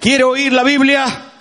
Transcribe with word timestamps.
¿Quiere 0.00 0.24
oír 0.24 0.52
la 0.52 0.62
Biblia? 0.62 1.32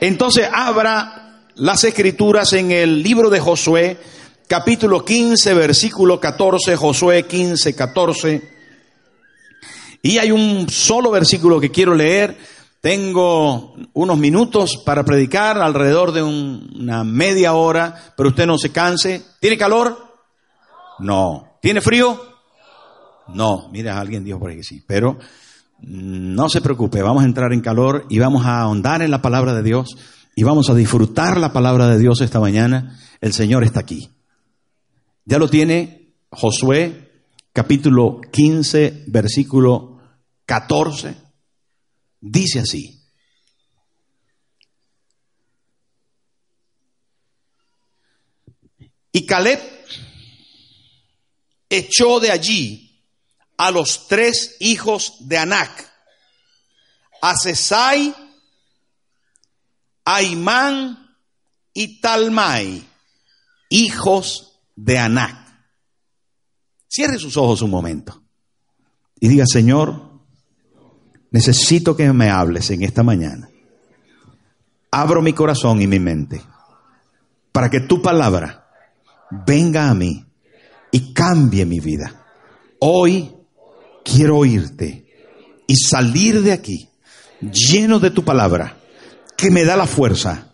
Entonces 0.00 0.48
abra 0.52 1.42
las 1.54 1.84
escrituras 1.84 2.52
en 2.52 2.70
el 2.70 3.02
libro 3.02 3.30
de 3.30 3.40
Josué, 3.40 3.98
capítulo 4.46 5.04
15, 5.04 5.54
versículo 5.54 6.20
14, 6.20 6.76
Josué 6.76 7.26
15, 7.26 7.74
14. 7.74 8.50
Y 10.02 10.18
hay 10.18 10.30
un 10.30 10.68
solo 10.68 11.10
versículo 11.10 11.60
que 11.60 11.70
quiero 11.70 11.94
leer. 11.94 12.36
Tengo 12.80 13.74
unos 13.94 14.18
minutos 14.18 14.76
para 14.84 15.02
predicar, 15.04 15.58
alrededor 15.58 16.12
de 16.12 16.22
un- 16.22 16.70
una 16.78 17.02
media 17.02 17.54
hora, 17.54 18.12
pero 18.16 18.28
usted 18.28 18.46
no 18.46 18.58
se 18.58 18.70
canse. 18.70 19.22
¿Tiene 19.40 19.58
calor? 19.58 20.14
No. 21.00 21.58
¿Tiene 21.60 21.80
frío? 21.80 22.22
No. 23.28 23.68
Mira, 23.72 23.98
alguien 23.98 24.22
dijo 24.22 24.38
por 24.38 24.50
ahí 24.50 24.58
que 24.58 24.62
sí, 24.62 24.84
pero 24.86 25.18
no 25.80 26.48
se 26.48 26.60
preocupe, 26.60 27.02
vamos 27.02 27.22
a 27.22 27.26
entrar 27.26 27.52
en 27.52 27.60
calor 27.60 28.06
y 28.08 28.18
vamos 28.18 28.46
a 28.46 28.60
ahondar 28.60 29.02
en 29.02 29.10
la 29.10 29.22
palabra 29.22 29.54
de 29.54 29.62
Dios 29.62 29.96
y 30.34 30.42
vamos 30.42 30.68
a 30.70 30.74
disfrutar 30.74 31.38
la 31.38 31.52
palabra 31.52 31.88
de 31.88 31.98
Dios 31.98 32.20
esta 32.20 32.40
mañana. 32.40 32.98
El 33.20 33.32
Señor 33.32 33.64
está 33.64 33.80
aquí. 33.80 34.10
Ya 35.24 35.38
lo 35.38 35.48
tiene 35.48 36.14
Josué, 36.30 37.24
capítulo 37.52 38.20
15, 38.32 39.04
versículo 39.06 40.00
14. 40.44 41.16
Dice 42.20 42.60
así. 42.60 43.02
Y 49.12 49.24
Caleb 49.24 49.58
echó 51.70 52.20
de 52.20 52.30
allí 52.30 52.85
a 53.56 53.70
los 53.70 54.08
tres 54.08 54.56
hijos 54.60 55.16
de 55.20 55.38
Anac, 55.38 55.90
a 57.22 57.34
Sesai, 57.34 58.14
a 60.04 60.22
Imán 60.22 61.16
y 61.72 62.00
Talmai, 62.00 62.86
hijos 63.68 64.60
de 64.74 64.98
Anac. 64.98 65.36
Cierre 66.88 67.18
sus 67.18 67.36
ojos 67.36 67.62
un 67.62 67.70
momento 67.70 68.22
y 69.20 69.28
diga, 69.28 69.44
Señor, 69.46 70.20
necesito 71.30 71.96
que 71.96 72.12
me 72.12 72.30
hables 72.30 72.70
en 72.70 72.82
esta 72.82 73.02
mañana. 73.02 73.48
Abro 74.90 75.20
mi 75.20 75.32
corazón 75.32 75.82
y 75.82 75.86
mi 75.86 75.98
mente 75.98 76.42
para 77.52 77.70
que 77.70 77.80
tu 77.80 78.00
palabra 78.00 78.68
venga 79.46 79.90
a 79.90 79.94
mí 79.94 80.24
y 80.92 81.12
cambie 81.12 81.66
mi 81.66 81.80
vida. 81.80 82.24
Hoy 82.80 83.35
quiero 84.06 84.38
oírte 84.38 85.06
y 85.66 85.76
salir 85.76 86.42
de 86.42 86.52
aquí 86.52 86.88
lleno 87.40 87.98
de 87.98 88.10
tu 88.10 88.24
palabra 88.24 88.78
que 89.36 89.50
me 89.50 89.64
da 89.64 89.76
la 89.76 89.86
fuerza 89.86 90.52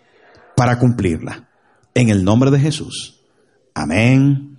para 0.57 0.79
cumplirla. 0.79 1.49
En 1.95 2.09
el 2.09 2.25
nombre 2.25 2.51
de 2.51 2.59
Jesús. 2.59 3.21
Amén 3.75 4.59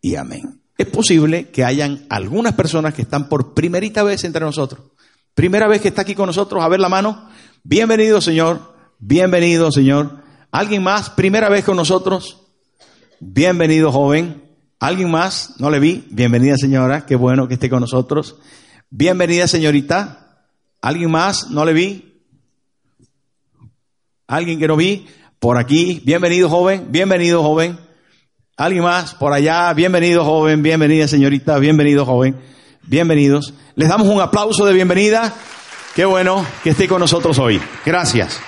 y 0.00 0.16
amén. 0.16 0.60
Es 0.76 0.88
posible 0.88 1.50
que 1.50 1.64
hayan 1.64 2.04
algunas 2.08 2.54
personas 2.54 2.94
que 2.94 3.02
están 3.02 3.28
por 3.28 3.54
primerita 3.54 4.02
vez 4.02 4.24
entre 4.24 4.44
nosotros. 4.44 4.90
Primera 5.34 5.68
vez 5.68 5.80
que 5.80 5.88
está 5.88 6.02
aquí 6.02 6.16
con 6.16 6.26
nosotros, 6.26 6.62
a 6.62 6.68
ver 6.68 6.80
la 6.80 6.88
mano. 6.88 7.28
Bienvenido, 7.62 8.20
Señor. 8.20 8.74
Bienvenido, 8.98 9.70
Señor. 9.70 10.18
¿Alguien 10.50 10.82
más? 10.82 11.10
Primera 11.10 11.48
vez 11.48 11.64
con 11.64 11.76
nosotros. 11.76 12.40
Bienvenido, 13.20 13.92
joven. 13.92 14.43
¿Alguien 14.80 15.10
más? 15.10 15.54
No 15.58 15.70
le 15.70 15.78
vi. 15.78 16.06
Bienvenida, 16.10 16.56
señora. 16.56 17.06
Qué 17.06 17.16
bueno 17.16 17.48
que 17.48 17.54
esté 17.54 17.70
con 17.70 17.80
nosotros. 17.80 18.36
Bienvenida, 18.90 19.46
señorita. 19.46 20.46
¿Alguien 20.80 21.10
más? 21.10 21.50
No 21.50 21.64
le 21.64 21.72
vi. 21.72 22.22
¿Alguien 24.26 24.58
que 24.58 24.68
no 24.68 24.76
vi? 24.76 25.06
Por 25.38 25.58
aquí. 25.58 26.02
Bienvenido, 26.04 26.48
joven. 26.48 26.88
Bienvenido, 26.90 27.42
joven. 27.42 27.78
¿Alguien 28.56 28.82
más? 28.82 29.14
Por 29.14 29.32
allá. 29.32 29.72
Bienvenido, 29.72 30.24
joven. 30.24 30.62
Bienvenida, 30.62 31.08
señorita. 31.08 31.58
Bienvenido, 31.58 32.04
joven. 32.04 32.40
Bienvenidos. 32.82 33.54
Les 33.76 33.88
damos 33.88 34.08
un 34.08 34.20
aplauso 34.20 34.66
de 34.66 34.74
bienvenida. 34.74 35.34
Qué 35.94 36.04
bueno 36.04 36.44
que 36.62 36.70
esté 36.70 36.86
con 36.88 37.00
nosotros 37.00 37.38
hoy. 37.38 37.60
Gracias. 37.86 38.40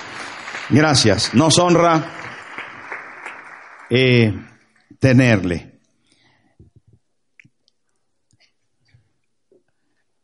Gracias. 0.69 1.33
Nos 1.33 1.57
honra 1.57 2.13
eh, 3.89 4.33
tenerle. 4.99 5.76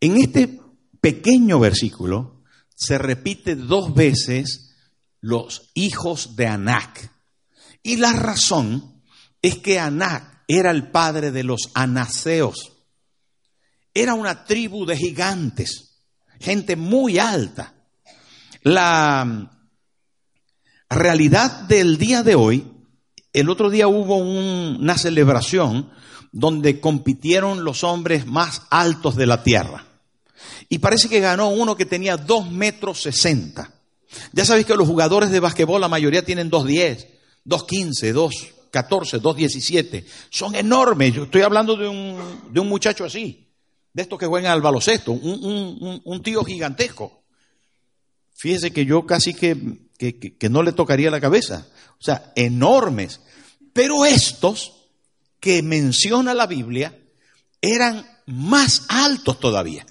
En 0.04 0.18
este 0.18 0.60
pequeño 1.00 1.60
versículo 1.60 2.44
se 2.76 2.98
repite 2.98 3.56
dos 3.56 3.94
veces 3.94 4.76
los 5.22 5.72
hijos 5.76 6.36
de 6.36 6.46
Anac. 6.46 7.10
Y 7.84 7.96
la 7.96 8.12
razón 8.12 9.02
es 9.42 9.60
que 9.60 9.80
Anac 9.80 10.44
era 10.50 10.72
el 10.72 10.92
padre 10.92 11.32
de 11.32 11.46
los 11.46 11.72
anaseos. 11.74 12.74
Era 13.94 14.14
una 14.14 14.44
tribu 14.44 14.86
de 14.86 14.98
gigantes, 14.98 16.04
gente 16.38 16.76
muy 16.76 17.18
alta. 17.18 17.74
La 18.64 19.56
realidad 20.90 21.62
del 21.62 21.98
día 21.98 22.24
de 22.24 22.36
hoy, 22.36 22.68
el 23.32 23.50
otro 23.50 23.70
día 23.70 23.88
hubo 23.88 24.18
un- 24.18 24.80
una 24.82 24.98
celebración 24.98 25.94
donde 26.34 26.82
compitieron 26.82 27.64
los 27.64 27.86
hombres 27.86 28.28
más 28.28 28.64
altos 28.70 29.16
de 29.16 29.28
la 29.28 29.44
tierra. 29.44 29.86
Y 30.74 30.80
parece 30.80 31.08
que 31.08 31.20
ganó 31.20 31.50
uno 31.50 31.76
que 31.78 31.86
tenía 31.86 32.18
2 32.18 32.50
metros 32.50 33.00
60. 33.04 33.72
Ya 34.32 34.44
sabéis 34.44 34.66
que 34.66 34.76
los 34.76 34.88
jugadores 34.88 35.30
de 35.30 35.40
basquetbol, 35.40 35.80
la 35.80 35.88
mayoría 35.88 36.26
tienen 36.26 36.50
2.10, 36.50 37.06
2.15, 37.46 38.12
2.14, 38.72 39.22
2.17. 39.22 40.04
Son 40.32 40.56
enormes. 40.56 41.14
Yo 41.14 41.26
estoy 41.26 41.44
hablando 41.44 41.76
de 41.76 41.88
un, 41.88 42.42
de 42.52 42.60
un 42.60 42.68
muchacho 42.68 43.06
así, 43.06 43.48
de 43.94 44.02
estos 44.02 44.18
que 44.18 44.26
juegan 44.26 44.52
al 44.52 44.64
baloncesto, 44.64 45.12
un, 45.12 46.02
un- 46.04 46.24
tío 46.24 46.44
gigantesco. 46.44 47.22
Fíjese 48.34 48.72
que 48.74 48.84
yo 48.88 49.06
casi 49.06 49.36
que, 49.36 49.56
que- 50.00 50.18
que- 50.18 50.36
que 50.38 50.50
no 50.50 50.64
le 50.64 50.72
tocaría 50.72 51.12
la 51.12 51.22
cabeza. 51.22 51.68
O 52.00 52.04
sea, 52.04 52.32
enormes. 52.36 53.22
Pero 53.74 54.06
estos 54.06 54.74
que 55.40 55.62
menciona 55.62 56.34
la 56.34 56.48
Biblia 56.48 56.98
eran 57.62 58.08
más 58.26 58.88
altos 58.90 59.40
todavía. 59.40 59.86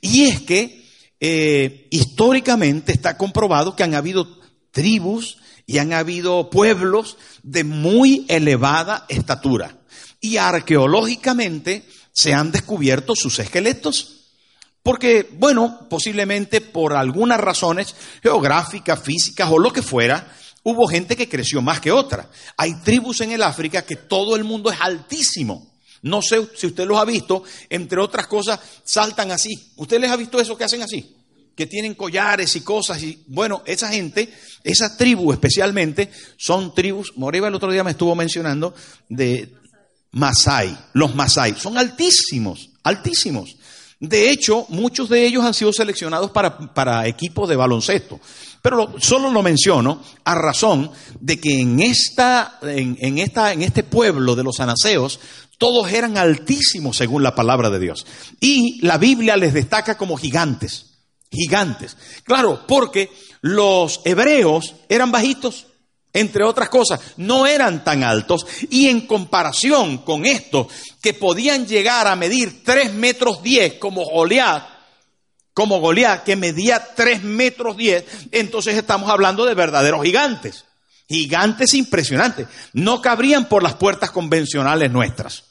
Y 0.00 0.24
es 0.24 0.40
que 0.40 0.84
eh, 1.20 1.86
históricamente 1.90 2.92
está 2.92 3.16
comprobado 3.16 3.76
que 3.76 3.84
han 3.84 3.94
habido 3.94 4.40
tribus 4.70 5.38
y 5.66 5.78
han 5.78 5.92
habido 5.92 6.50
pueblos 6.50 7.16
de 7.42 7.64
muy 7.64 8.26
elevada 8.28 9.06
estatura. 9.08 9.78
Y 10.20 10.36
arqueológicamente 10.36 11.84
se 12.12 12.34
han 12.34 12.52
descubierto 12.52 13.14
sus 13.14 13.38
esqueletos. 13.38 14.22
Porque, 14.82 15.28
bueno, 15.34 15.86
posiblemente 15.88 16.60
por 16.60 16.94
algunas 16.94 17.40
razones 17.40 17.94
geográficas, 18.22 19.00
físicas 19.00 19.48
o 19.50 19.58
lo 19.58 19.72
que 19.72 19.82
fuera, 19.82 20.34
hubo 20.64 20.88
gente 20.88 21.16
que 21.16 21.28
creció 21.28 21.62
más 21.62 21.80
que 21.80 21.92
otra. 21.92 22.28
Hay 22.56 22.74
tribus 22.82 23.20
en 23.20 23.30
el 23.30 23.42
África 23.42 23.82
que 23.82 23.96
todo 23.96 24.34
el 24.34 24.44
mundo 24.44 24.70
es 24.70 24.80
altísimo. 24.80 25.71
No 26.02 26.20
sé 26.20 26.48
si 26.56 26.66
usted 26.66 26.86
los 26.86 26.98
ha 26.98 27.04
visto, 27.04 27.44
entre 27.70 28.00
otras 28.00 28.26
cosas, 28.26 28.58
saltan 28.84 29.30
así. 29.30 29.50
¿Usted 29.76 30.00
les 30.00 30.10
ha 30.10 30.16
visto 30.16 30.40
eso 30.40 30.56
que 30.56 30.64
hacen 30.64 30.82
así? 30.82 31.16
Que 31.54 31.66
tienen 31.66 31.94
collares 31.94 32.56
y 32.56 32.62
cosas. 32.62 33.02
Y 33.02 33.22
bueno, 33.28 33.62
esa 33.66 33.88
gente, 33.88 34.32
esa 34.64 34.96
tribu 34.96 35.32
especialmente, 35.32 36.10
son 36.36 36.74
tribus. 36.74 37.12
Moriba 37.16 37.48
el 37.48 37.54
otro 37.54 37.70
día 37.70 37.84
me 37.84 37.92
estuvo 37.92 38.14
mencionando 38.16 38.74
de 39.08 39.52
Masai. 40.10 40.76
Los 40.92 41.14
Masai 41.14 41.54
son 41.56 41.78
altísimos, 41.78 42.70
altísimos. 42.82 43.56
De 44.00 44.30
hecho, 44.30 44.66
muchos 44.68 45.08
de 45.08 45.24
ellos 45.24 45.44
han 45.44 45.54
sido 45.54 45.72
seleccionados 45.72 46.32
para, 46.32 46.74
para 46.74 47.06
equipos 47.06 47.48
de 47.48 47.54
baloncesto. 47.54 48.20
Pero 48.62 48.76
lo- 48.76 49.00
solo 49.00 49.30
lo 49.30 49.42
menciono 49.42 50.00
a 50.24 50.34
razón 50.36 50.90
de 51.20 51.38
que 51.40 51.60
en, 51.60 51.80
esta, 51.80 52.58
en, 52.62 53.18
esta, 53.18 53.52
en 53.52 53.62
este 53.62 53.82
pueblo 53.82 54.34
de 54.36 54.44
los 54.44 54.60
anaseos, 54.60 55.18
todos 55.58 55.92
eran 55.92 56.16
altísimos 56.16 56.96
según 56.96 57.22
la 57.22 57.34
palabra 57.34 57.70
de 57.70 57.80
Dios. 57.80 58.06
Y 58.40 58.80
la 58.86 58.98
Biblia 58.98 59.36
les 59.36 59.52
destaca 59.52 59.96
como 59.98 60.16
gigantes. 60.16 60.86
gigantes. 61.30 61.96
Claro, 62.24 62.64
porque 62.66 63.10
los 63.40 64.00
hebreos 64.04 64.74
eran 64.88 65.10
bajitos, 65.10 65.66
entre 66.12 66.44
otras 66.44 66.68
cosas, 66.68 67.00
no 67.16 67.46
eran 67.46 67.82
tan 67.84 68.04
altos 68.04 68.46
y 68.70 68.88
en 68.88 69.06
comparación 69.06 69.98
con 69.98 70.26
estos 70.26 70.66
que 71.00 71.14
podían 71.14 71.66
llegar 71.66 72.06
a 72.06 72.14
medir 72.16 72.62
3 72.64 72.92
metros 72.94 73.42
10 73.42 73.74
como 73.74 74.04
Goliat, 74.04 74.62
como 75.54 75.80
Goliat 75.80 76.24
que 76.24 76.36
medía 76.36 76.94
3 76.94 77.22
metros 77.24 77.76
10, 77.76 78.04
entonces 78.32 78.76
estamos 78.76 79.10
hablando 79.10 79.44
de 79.44 79.54
verdaderos 79.54 80.02
gigantes. 80.02 80.64
Gigantes 81.08 81.74
impresionantes. 81.74 82.46
No 82.72 83.02
cabrían 83.02 83.48
por 83.48 83.62
las 83.62 83.74
puertas 83.74 84.10
convencionales 84.10 84.90
nuestras. 84.90 85.44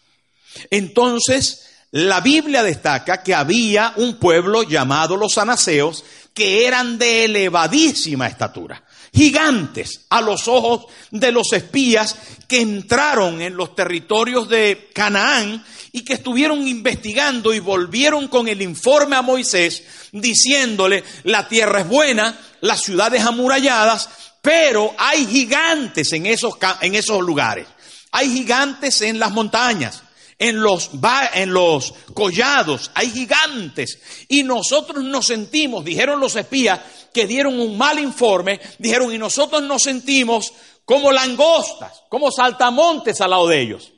Entonces, 0.71 1.67
la 1.91 2.21
Biblia 2.21 2.63
destaca 2.63 3.21
que 3.21 3.35
había 3.35 3.93
un 3.97 4.15
pueblo 4.17 4.63
llamado 4.63 5.17
los 5.17 5.37
anaseos 5.37 6.03
que 6.33 6.65
eran 6.65 6.97
de 6.97 7.25
elevadísima 7.25 8.27
estatura, 8.27 8.83
gigantes 9.13 10.05
a 10.09 10.21
los 10.21 10.47
ojos 10.47 10.85
de 11.11 11.31
los 11.33 11.51
espías 11.51 12.15
que 12.47 12.61
entraron 12.61 13.41
en 13.41 13.55
los 13.55 13.75
territorios 13.75 14.47
de 14.47 14.89
Canaán 14.93 15.63
y 15.91 16.03
que 16.03 16.13
estuvieron 16.13 16.67
investigando 16.67 17.53
y 17.53 17.59
volvieron 17.59 18.27
con 18.27 18.47
el 18.47 18.61
informe 18.61 19.15
a 19.15 19.21
Moisés 19.21 19.83
diciéndole, 20.11 21.03
la 21.23 21.47
tierra 21.47 21.81
es 21.81 21.87
buena, 21.87 22.39
las 22.61 22.81
ciudades 22.81 23.23
amuralladas, 23.23 24.09
pero 24.41 24.93
hay 24.97 25.25
gigantes 25.25 26.13
en 26.13 26.25
esos, 26.25 26.55
en 26.81 26.95
esos 26.95 27.21
lugares, 27.21 27.67
hay 28.11 28.31
gigantes 28.31 29.01
en 29.01 29.19
las 29.19 29.31
montañas 29.31 30.03
en 30.41 30.59
los, 30.59 30.89
en 31.35 31.53
los 31.53 31.93
collados, 32.15 32.89
hay 32.95 33.11
gigantes. 33.11 33.99
Y 34.27 34.41
nosotros 34.41 35.03
nos 35.03 35.27
sentimos, 35.27 35.85
dijeron 35.85 36.19
los 36.19 36.35
espías 36.35 36.79
que 37.13 37.27
dieron 37.27 37.59
un 37.59 37.77
mal 37.77 37.99
informe, 37.99 38.59
dijeron, 38.79 39.13
y 39.13 39.19
nosotros 39.19 39.61
nos 39.61 39.83
sentimos 39.83 40.51
como 40.83 41.11
langostas, 41.11 42.01
como 42.09 42.31
saltamontes 42.31 43.21
al 43.21 43.29
lado 43.29 43.47
de 43.47 43.61
ellos. 43.61 43.90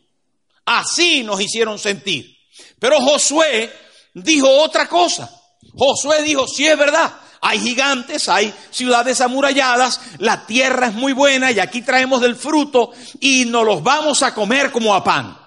Así 0.66 1.24
nos 1.24 1.42
hicieron 1.42 1.78
sentir. 1.78 2.38
Pero 2.80 3.00
Josué 3.02 3.72
dijo 4.14 4.50
otra 4.50 4.88
cosa. 4.88 5.30
Josué 5.76 6.22
dijo, 6.24 6.48
sí 6.48 6.68
es 6.68 6.78
verdad, 6.78 7.14
hay 7.42 7.60
gigantes, 7.60 8.30
hay 8.30 8.54
ciudades 8.70 9.20
amuralladas, 9.22 10.00
la 10.20 10.46
tierra 10.46 10.88
es 10.88 10.94
muy 10.94 11.14
buena 11.14 11.52
y 11.52 11.60
aquí 11.60 11.82
traemos 11.82 12.22
del 12.22 12.36
fruto 12.36 12.92
y 13.20 13.46
nos 13.46 13.66
los 13.66 13.84
vamos 13.84 14.24
a 14.24 14.34
comer 14.34 14.72
como 14.72 14.94
a 14.94 15.04
pan. 15.04 15.38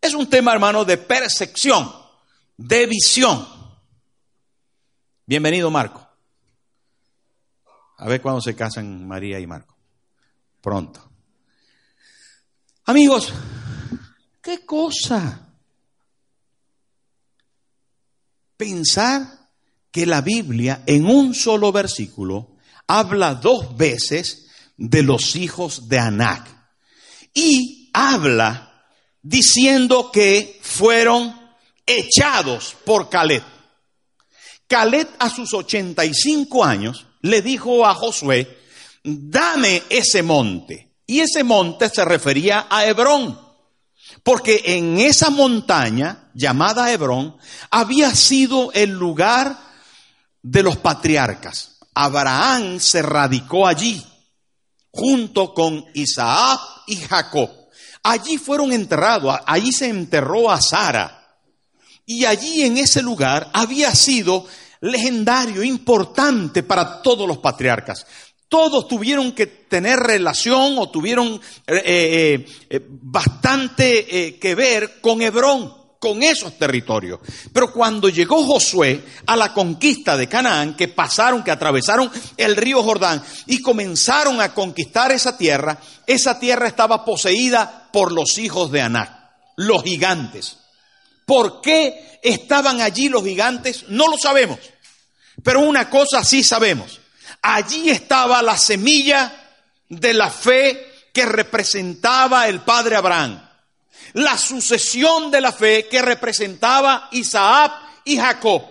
Es 0.00 0.14
un 0.14 0.28
tema, 0.28 0.52
hermano, 0.52 0.84
de 0.84 0.98
percepción, 0.98 1.92
de 2.56 2.86
visión. 2.86 3.46
Bienvenido, 5.26 5.70
Marco. 5.70 6.06
A 7.98 8.06
ver 8.06 8.22
cuándo 8.22 8.40
se 8.40 8.56
casan 8.56 9.06
María 9.06 9.38
y 9.40 9.46
Marco. 9.46 9.76
Pronto. 10.60 11.09
Amigos, 12.90 13.32
¿qué 14.42 14.66
cosa? 14.66 15.48
Pensar 18.56 19.48
que 19.92 20.06
la 20.06 20.22
Biblia 20.22 20.82
en 20.86 21.06
un 21.06 21.32
solo 21.32 21.70
versículo 21.70 22.56
habla 22.88 23.36
dos 23.36 23.76
veces 23.76 24.48
de 24.76 25.04
los 25.04 25.36
hijos 25.36 25.88
de 25.88 26.00
Anac 26.00 26.48
y 27.32 27.90
habla 27.94 28.88
diciendo 29.22 30.10
que 30.10 30.58
fueron 30.60 31.32
echados 31.86 32.74
por 32.84 33.08
Caleb. 33.08 33.44
Caleb 34.66 35.08
a 35.20 35.30
sus 35.30 35.54
85 35.54 36.64
años 36.64 37.06
le 37.20 37.40
dijo 37.40 37.86
a 37.86 37.94
Josué, 37.94 38.58
dame 39.04 39.80
ese 39.90 40.24
monte. 40.24 40.89
Y 41.10 41.22
ese 41.22 41.42
monte 41.42 41.88
se 41.88 42.04
refería 42.04 42.68
a 42.70 42.86
Hebrón, 42.86 43.36
porque 44.22 44.62
en 44.64 45.00
esa 45.00 45.28
montaña 45.28 46.30
llamada 46.34 46.92
Hebrón 46.92 47.36
había 47.68 48.14
sido 48.14 48.70
el 48.74 48.90
lugar 48.90 49.58
de 50.40 50.62
los 50.62 50.76
patriarcas. 50.76 51.80
Abraham 51.94 52.78
se 52.78 53.02
radicó 53.02 53.66
allí, 53.66 54.00
junto 54.92 55.52
con 55.52 55.84
Isaac 55.94 56.60
y 56.86 56.94
Jacob. 56.94 57.50
Allí 58.04 58.38
fueron 58.38 58.72
enterrados, 58.72 59.36
allí 59.46 59.72
se 59.72 59.88
enterró 59.88 60.48
a 60.48 60.60
Sara. 60.60 61.40
Y 62.06 62.24
allí 62.24 62.62
en 62.62 62.78
ese 62.78 63.02
lugar 63.02 63.50
había 63.52 63.92
sido 63.96 64.46
legendario, 64.80 65.64
importante 65.64 66.62
para 66.62 67.02
todos 67.02 67.26
los 67.26 67.38
patriarcas. 67.38 68.06
Todos 68.50 68.88
tuvieron 68.88 69.30
que 69.30 69.46
tener 69.46 70.00
relación 70.00 70.76
o 70.76 70.90
tuvieron 70.90 71.40
eh, 71.68 71.82
eh, 71.86 72.46
eh, 72.68 72.80
bastante 72.84 74.36
que 74.40 74.54
ver 74.56 75.00
con 75.00 75.22
Hebrón 75.22 75.72
con 76.00 76.20
esos 76.24 76.58
territorios. 76.58 77.20
Pero 77.52 77.72
cuando 77.72 78.08
llegó 78.08 78.42
Josué 78.44 79.04
a 79.26 79.36
la 79.36 79.54
conquista 79.54 80.16
de 80.16 80.28
Canaán, 80.28 80.74
que 80.74 80.88
pasaron, 80.88 81.44
que 81.44 81.52
atravesaron 81.52 82.10
el 82.36 82.56
río 82.56 82.82
Jordán 82.82 83.22
y 83.46 83.62
comenzaron 83.62 84.40
a 84.40 84.52
conquistar 84.52 85.12
esa 85.12 85.38
tierra, 85.38 85.78
esa 86.04 86.40
tierra 86.40 86.66
estaba 86.66 87.04
poseída 87.04 87.88
por 87.92 88.10
los 88.10 88.36
hijos 88.38 88.72
de 88.72 88.80
Anac, 88.80 89.30
los 89.58 89.84
gigantes. 89.84 90.56
¿Por 91.24 91.60
qué 91.60 92.18
estaban 92.20 92.80
allí 92.80 93.08
los 93.08 93.22
gigantes? 93.22 93.84
No 93.90 94.08
lo 94.08 94.18
sabemos. 94.18 94.58
Pero 95.44 95.60
una 95.60 95.88
cosa 95.88 96.24
sí 96.24 96.42
sabemos. 96.42 96.99
Allí 97.42 97.90
estaba 97.90 98.42
la 98.42 98.56
semilla 98.56 99.32
de 99.88 100.14
la 100.14 100.30
fe 100.30 101.08
que 101.12 101.26
representaba 101.26 102.48
el 102.48 102.60
padre 102.60 102.96
Abraham 102.96 103.50
la 104.14 104.36
sucesión 104.36 105.30
de 105.30 105.40
la 105.40 105.52
fe 105.52 105.86
que 105.88 106.02
representaba 106.02 107.08
Isaac 107.12 107.72
y 108.04 108.16
Jacob. 108.16 108.62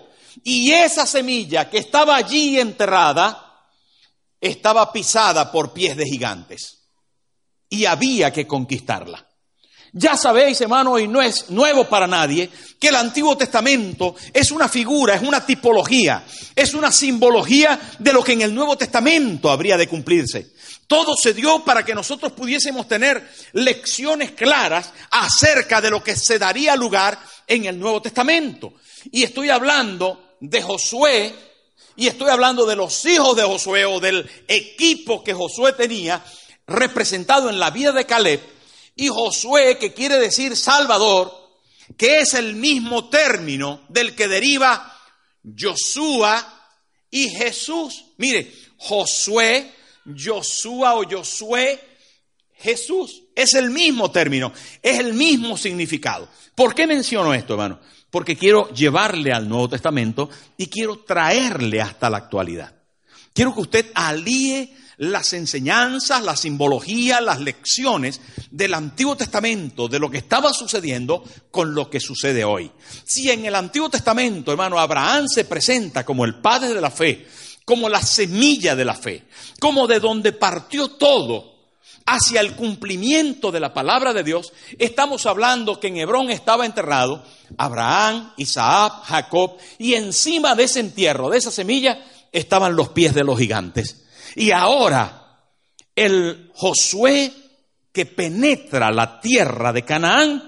Y 0.44 0.72
esa 0.72 1.06
semilla 1.06 1.70
que 1.70 1.78
estaba 1.78 2.16
allí 2.16 2.60
enterrada 2.60 3.46
estaba 4.40 4.92
pisada 4.92 5.52
por 5.52 5.74
pies 5.74 5.98
de 5.98 6.06
gigantes. 6.06 6.80
Y 7.70 7.86
había 7.86 8.32
que 8.32 8.48
conquistarla. 8.48 9.26
Ya 9.94 10.16
sabéis, 10.16 10.62
hermano, 10.62 11.00
y 11.00 11.08
no 11.08 11.22
es 11.22 11.50
nuevo 11.50 11.86
para 11.90 12.06
nadie, 12.06 12.50
que 12.80 12.90
el 12.90 12.96
Antiguo 12.96 13.36
Testamento 13.36 14.16
es 14.34 14.52
una 14.52 14.70
figura, 14.70 15.16
es 15.16 15.22
una 15.22 15.46
tipología, 15.46 16.24
es 16.56 16.74
una 16.74 16.92
simbología 16.92 17.80
de 17.98 18.14
lo 18.14 18.24
que 18.24 18.34
en 18.34 18.42
el 18.42 18.54
Nuevo 18.54 18.78
Testamento 18.78 19.50
habría 19.50 19.78
de 19.78 19.88
cumplirse. 19.88 20.52
Todo 20.88 21.16
se 21.16 21.34
dio 21.34 21.64
para 21.64 21.84
que 21.84 21.96
nosotros 21.96 22.32
pudiésemos 22.34 22.88
tener 22.88 23.28
lecciones 23.54 24.32
claras 24.32 24.92
acerca 25.12 25.82
de 25.82 25.90
lo 25.90 26.04
que 26.04 26.16
se 26.16 26.40
daría 26.40 26.76
lugar 26.76 27.20
en 27.48 27.66
el 27.66 27.80
Nuevo 27.80 28.02
Testamento. 28.02 28.74
Y 29.12 29.24
estoy 29.24 29.50
hablando 29.50 30.36
de 30.40 30.62
Josué, 30.62 31.36
y 31.96 32.08
estoy 32.08 32.30
hablando 32.30 32.66
de 32.66 32.78
los 32.78 33.04
hijos 33.06 33.36
de 33.36 33.44
Josué 33.44 33.86
o 33.86 34.00
del 34.00 34.30
equipo 34.48 35.24
que 35.24 35.34
Josué 35.34 35.74
tenía 35.74 36.24
representado 36.66 37.50
en 37.50 37.60
la 37.60 37.72
vida 37.72 37.92
de 37.92 38.06
Caleb, 38.06 38.40
y 39.00 39.08
Josué, 39.08 39.78
que 39.78 39.94
quiere 39.94 40.18
decir 40.18 40.56
Salvador, 40.56 41.32
que 41.98 42.20
es 42.20 42.34
el 42.34 42.56
mismo 42.56 43.10
término 43.10 43.86
del 43.90 44.16
que 44.16 44.28
deriva 44.28 44.96
Josué 45.58 46.36
y 47.10 47.30
Jesús. 47.30 48.06
Mire, 48.18 48.54
Josué 48.78 49.74
Josué 50.06 50.88
o 50.90 51.04
Josué, 51.10 51.80
Jesús. 52.56 53.24
Es 53.36 53.54
el 53.54 53.70
mismo 53.70 54.12
término, 54.12 54.52
es 54.82 55.00
el 55.00 55.14
mismo 55.14 55.58
significado. 55.58 56.28
¿Por 56.56 56.76
qué 56.76 56.88
menciono 56.88 57.34
esto, 57.34 57.54
hermano? 57.54 57.80
Porque 58.10 58.36
quiero 58.36 58.70
llevarle 58.74 59.32
al 59.32 59.48
Nuevo 59.48 59.70
Testamento 59.70 60.30
y 60.58 60.68
quiero 60.68 61.00
traerle 61.00 61.82
hasta 61.82 62.10
la 62.10 62.18
actualidad. 62.18 62.76
Quiero 63.34 63.54
que 63.54 63.62
usted 63.62 63.92
alíe 63.94 64.76
las 65.00 65.32
enseñanzas, 65.32 66.24
la 66.24 66.36
simbología, 66.36 67.22
las 67.22 67.40
lecciones 67.40 68.20
del 68.52 68.74
Antiguo 68.74 69.16
Testamento, 69.16 69.88
de 69.88 69.98
lo 69.98 70.12
que 70.12 70.18
estaba 70.18 70.52
sucediendo 70.54 71.24
con 71.52 71.74
lo 71.74 71.90
que 71.90 72.02
sucede 72.02 72.44
hoy. 72.44 72.70
Si 73.06 73.32
en 73.32 73.46
el 73.46 73.56
Antiguo 73.56 73.90
Testamento, 73.90 74.52
hermano, 74.52 74.78
Abraham 74.78 75.28
se 75.30 75.46
presenta 75.46 76.06
como 76.06 76.26
el 76.26 76.36
padre 76.42 76.74
de 76.74 76.82
la 76.82 76.92
fe, 76.92 77.26
como 77.64 77.88
la 77.88 78.02
semilla 78.02 78.76
de 78.76 78.84
la 78.84 78.94
fe, 78.94 79.24
como 79.60 79.88
de 79.88 80.02
donde 80.02 80.34
partió 80.34 80.90
todo 80.90 81.56
hacia 82.06 82.42
el 82.42 82.56
cumplimiento 82.56 83.54
de 83.54 83.62
la 83.62 83.74
palabra 83.74 84.12
de 84.12 84.24
Dios, 84.24 84.52
estamos 84.78 85.26
hablando 85.26 85.80
que 85.80 85.88
en 85.88 85.98
Hebrón 85.98 86.30
estaba 86.30 86.66
enterrado 86.66 87.24
Abraham, 87.58 88.34
Isaac, 88.36 89.04
Jacob, 89.06 89.58
y 89.78 89.94
encima 89.94 90.56
de 90.56 90.64
ese 90.66 90.82
entierro, 90.82 91.30
de 91.30 91.38
esa 91.38 91.52
semilla, 91.52 92.04
estaban 92.34 92.76
los 92.76 92.90
pies 92.90 93.14
de 93.14 93.24
los 93.24 93.40
gigantes. 93.40 94.09
Y 94.36 94.52
ahora, 94.52 95.50
el 95.96 96.52
Josué 96.54 97.34
que 97.92 98.06
penetra 98.06 98.92
la 98.92 99.20
tierra 99.20 99.74
de 99.74 99.84
Canaán, 99.84 100.44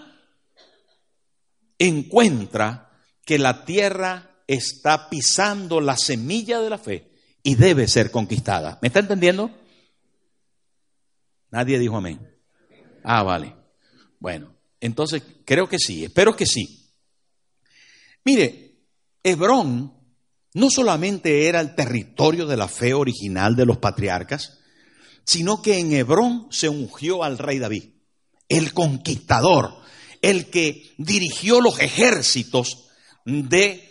encuentra 1.78 2.92
que 3.26 3.40
la 3.40 3.66
tierra 3.66 4.44
está 4.48 5.10
pisando 5.10 5.82
la 5.82 5.98
semilla 5.98 6.60
de 6.60 6.70
la 6.70 6.78
fe 6.78 7.12
y 7.44 7.56
debe 7.56 7.88
ser 7.88 8.12
conquistada. 8.12 8.78
¿Me 8.82 8.90
está 8.90 9.00
entendiendo? 9.00 9.52
Nadie 11.50 11.80
dijo 11.80 11.98
amén. 11.98 12.20
Ah, 13.04 13.24
vale. 13.24 13.56
Bueno, 14.20 14.56
entonces 14.80 15.24
creo 15.46 15.68
que 15.68 15.80
sí, 15.80 16.06
espero 16.06 16.36
que 16.36 16.46
sí. 16.46 16.90
Mire, 18.24 18.86
Hebrón 19.24 20.01
no 20.54 20.70
solamente 20.70 21.48
era 21.48 21.62
el 21.62 21.76
territorio 21.76 22.46
de 22.46 22.58
la 22.58 22.68
fe 22.68 22.94
original 22.94 23.56
de 23.56 23.66
los 23.66 23.78
patriarcas, 23.78 24.60
sino 25.26 25.62
que 25.62 25.80
en 25.80 25.94
Hebrón 25.94 26.48
se 26.52 26.68
ungió 26.68 27.24
al 27.24 27.38
rey 27.38 27.60
David, 27.60 27.86
el 28.50 28.74
conquistador, 28.74 29.82
el 30.22 30.50
que 30.50 30.94
dirigió 30.98 31.62
los 31.62 31.80
ejércitos 31.80 32.90
de 33.26 33.88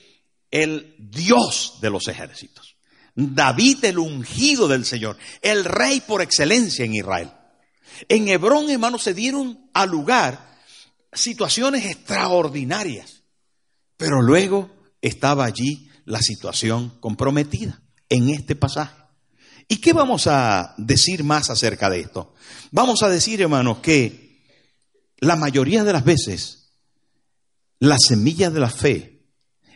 el 0.50 0.94
Dios 0.98 1.78
de 1.80 1.90
los 1.90 2.08
ejércitos. 2.08 2.76
David 3.14 3.84
el 3.84 3.98
ungido 3.98 4.68
del 4.68 4.84
Señor, 4.84 5.16
el 5.42 5.64
rey 5.64 6.00
por 6.00 6.22
excelencia 6.22 6.84
en 6.84 6.94
Israel. 6.94 7.30
En 8.08 8.28
Hebrón, 8.28 8.70
hermanos, 8.70 9.02
se 9.02 9.14
dieron 9.14 9.70
a 9.74 9.86
lugar 9.86 10.58
situaciones 11.12 11.86
extraordinarias, 11.86 13.24
pero 13.96 14.22
luego 14.22 14.70
estaba 15.00 15.44
allí 15.44 15.89
la 16.10 16.20
situación 16.20 16.90
comprometida 17.00 17.80
en 18.08 18.28
este 18.30 18.56
pasaje. 18.56 18.96
¿Y 19.68 19.76
qué 19.76 19.92
vamos 19.92 20.26
a 20.26 20.74
decir 20.76 21.22
más 21.22 21.48
acerca 21.48 21.88
de 21.88 22.00
esto? 22.00 22.34
Vamos 22.72 23.02
a 23.04 23.08
decir, 23.08 23.40
hermanos, 23.40 23.78
que 23.78 24.42
la 25.18 25.36
mayoría 25.36 25.84
de 25.84 25.92
las 25.92 26.04
veces 26.04 26.74
la 27.78 27.96
semilla 27.98 28.50
de 28.50 28.60
la 28.60 28.68
fe 28.68 29.28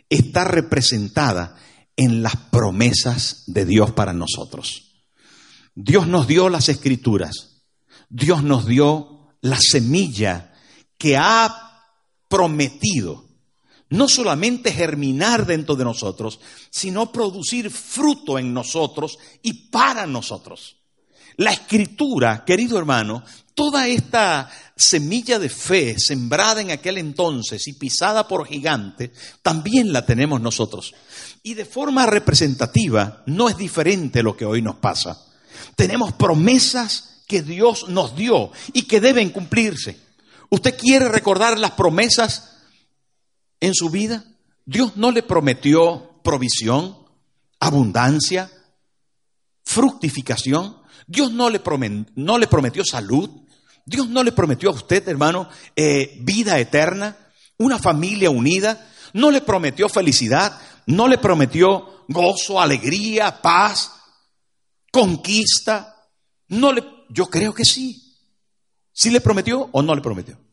está 0.09 0.43
representada 0.43 1.55
en 1.95 2.21
las 2.21 2.35
promesas 2.35 3.43
de 3.47 3.65
Dios 3.65 3.91
para 3.91 4.11
nosotros. 4.11 5.05
Dios 5.73 6.07
nos 6.07 6.27
dio 6.27 6.49
las 6.49 6.67
escrituras, 6.67 7.63
Dios 8.09 8.43
nos 8.43 8.65
dio 8.65 9.37
la 9.41 9.57
semilla 9.59 10.53
que 10.97 11.15
ha 11.15 11.81
prometido 12.27 13.24
no 13.95 14.07
solamente 14.07 14.71
germinar 14.71 15.45
dentro 15.45 15.75
de 15.75 15.85
nosotros, 15.85 16.39
sino 16.69 17.11
producir 17.11 17.71
fruto 17.71 18.37
en 18.37 18.53
nosotros 18.53 19.17
y 19.41 19.53
para 19.69 20.05
nosotros. 20.05 20.75
La 21.37 21.51
escritura, 21.51 22.43
querido 22.45 22.77
hermano, 22.77 23.23
toda 23.53 23.87
esta 23.87 24.49
semilla 24.75 25.39
de 25.39 25.49
fe 25.49 25.95
sembrada 25.97 26.61
en 26.61 26.71
aquel 26.71 26.97
entonces 26.97 27.67
y 27.67 27.73
pisada 27.73 28.27
por 28.27 28.47
gigantes, 28.47 29.11
también 29.41 29.91
la 29.91 30.05
tenemos 30.05 30.41
nosotros. 30.41 30.93
Y 31.43 31.53
de 31.53 31.65
forma 31.65 32.05
representativa 32.05 33.23
no 33.25 33.49
es 33.49 33.57
diferente 33.57 34.23
lo 34.23 34.35
que 34.35 34.45
hoy 34.45 34.61
nos 34.61 34.75
pasa. 34.75 35.25
Tenemos 35.75 36.13
promesas 36.13 37.21
que 37.27 37.41
Dios 37.41 37.89
nos 37.89 38.15
dio 38.15 38.51
y 38.73 38.83
que 38.83 39.01
deben 39.01 39.29
cumplirse. 39.29 39.99
¿Usted 40.49 40.77
quiere 40.77 41.09
recordar 41.09 41.57
las 41.57 41.71
promesas 41.71 42.54
en 43.65 43.73
su 43.73 43.89
vida? 43.89 44.23
Dios 44.65 44.95
no 44.95 45.11
le 45.11 45.23
prometió 45.23 46.21
provisión, 46.23 46.97
abundancia, 47.59 48.51
fructificación. 49.63 50.77
Dios 51.07 51.31
no 51.31 51.49
le, 51.49 51.61
no 52.15 52.37
le 52.37 52.47
prometió 52.47 52.83
salud. 52.83 53.29
Dios 53.85 54.09
no 54.09 54.23
le 54.23 54.31
prometió 54.31 54.69
a 54.69 54.73
usted, 54.73 55.07
hermano, 55.07 55.49
eh, 55.75 56.17
vida 56.21 56.59
eterna, 56.59 57.15
una 57.57 57.77
familia 57.77 58.29
unida. 58.29 58.87
No 59.13 59.31
le 59.31 59.41
prometió 59.41 59.87
felicidad. 59.89 60.59
No 60.87 61.07
le 61.07 61.17
prometió 61.17 62.05
gozo, 62.07 62.59
alegría, 62.59 63.41
paz, 63.41 63.91
conquista. 64.91 66.07
No 66.49 66.71
le, 66.71 66.83
yo 67.09 67.27
creo 67.27 67.53
que 67.53 67.65
sí. 67.65 68.01
¿Sí 68.91 69.09
le 69.09 69.21
prometió 69.21 69.69
o 69.71 69.81
no 69.81 69.95
le 69.95 70.01
prometió? 70.01 70.44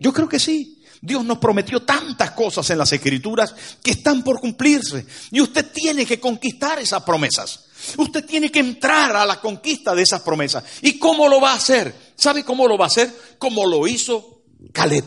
Yo 0.00 0.12
creo 0.12 0.28
que 0.28 0.38
sí. 0.38 0.82
Dios 1.00 1.24
nos 1.24 1.38
prometió 1.38 1.82
tantas 1.82 2.32
cosas 2.32 2.68
en 2.70 2.78
las 2.78 2.92
escrituras 2.92 3.54
que 3.82 3.92
están 3.92 4.22
por 4.22 4.40
cumplirse. 4.40 5.06
Y 5.30 5.40
usted 5.40 5.70
tiene 5.72 6.06
que 6.06 6.18
conquistar 6.18 6.78
esas 6.78 7.02
promesas. 7.02 7.66
Usted 7.96 8.24
tiene 8.24 8.50
que 8.50 8.60
entrar 8.60 9.14
a 9.14 9.26
la 9.26 9.40
conquista 9.40 9.94
de 9.94 10.02
esas 10.02 10.22
promesas. 10.22 10.64
¿Y 10.82 10.98
cómo 10.98 11.28
lo 11.28 11.40
va 11.40 11.52
a 11.52 11.56
hacer? 11.56 11.94
¿Sabe 12.16 12.44
cómo 12.44 12.66
lo 12.66 12.78
va 12.78 12.86
a 12.86 12.88
hacer? 12.88 13.36
Como 13.38 13.66
lo 13.66 13.86
hizo 13.86 14.42
Caleb. 14.72 15.04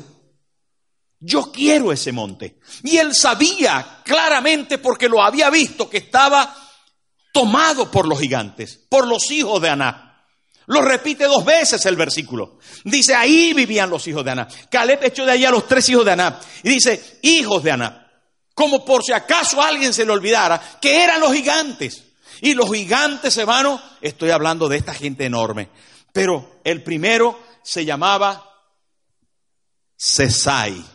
Yo 1.19 1.51
quiero 1.51 1.91
ese 1.91 2.12
monte. 2.12 2.60
Y 2.84 2.98
él 2.98 3.13
sabía 3.13 4.01
claramente 4.05 4.77
porque 4.77 5.10
lo 5.10 5.22
había 5.22 5.50
visto 5.50 5.89
que 5.89 5.98
estaba 5.98 6.55
tomado 7.34 7.91
por 7.91 8.08
los 8.08 8.19
gigantes, 8.19 8.79
por 8.89 9.05
los 9.05 9.29
hijos 9.31 9.62
de 9.62 9.69
Aná. 9.69 10.09
Lo 10.70 10.84
repite 10.84 11.26
dos 11.26 11.44
veces 11.44 11.84
el 11.88 11.96
versículo. 11.96 12.60
Dice, 12.84 13.16
ahí 13.16 13.54
vivían 13.54 13.90
los 13.90 14.08
hijos 14.08 14.24
de 14.24 14.30
Aná. 14.30 14.48
Caleb 14.70 15.04
echó 15.04 15.26
de 15.26 15.32
allí 15.32 15.44
a 15.44 15.50
los 15.50 15.68
tres 15.68 15.90
hijos 15.90 16.06
de 16.06 16.12
Aná. 16.12 16.40
Y 16.62 16.70
dice, 16.70 17.20
hijos 17.24 17.64
de 17.64 17.72
Aná. 17.72 18.08
Como 18.54 18.86
por 18.86 19.04
si 19.04 19.12
acaso 19.12 19.60
alguien 19.60 19.94
se 19.96 20.06
le 20.06 20.12
olvidara 20.12 20.62
que 20.80 21.04
eran 21.04 21.22
los 21.22 21.34
gigantes. 21.34 22.04
Y 22.42 22.54
los 22.54 22.72
gigantes, 22.72 23.36
hermano, 23.38 23.82
estoy 24.00 24.30
hablando 24.30 24.70
de 24.70 24.78
esta 24.78 24.94
gente 24.94 25.26
enorme. 25.26 25.70
Pero 26.14 26.60
el 26.64 26.84
primero 26.84 27.42
se 27.64 27.84
llamaba 27.84 28.48
Cesai. 29.98 30.86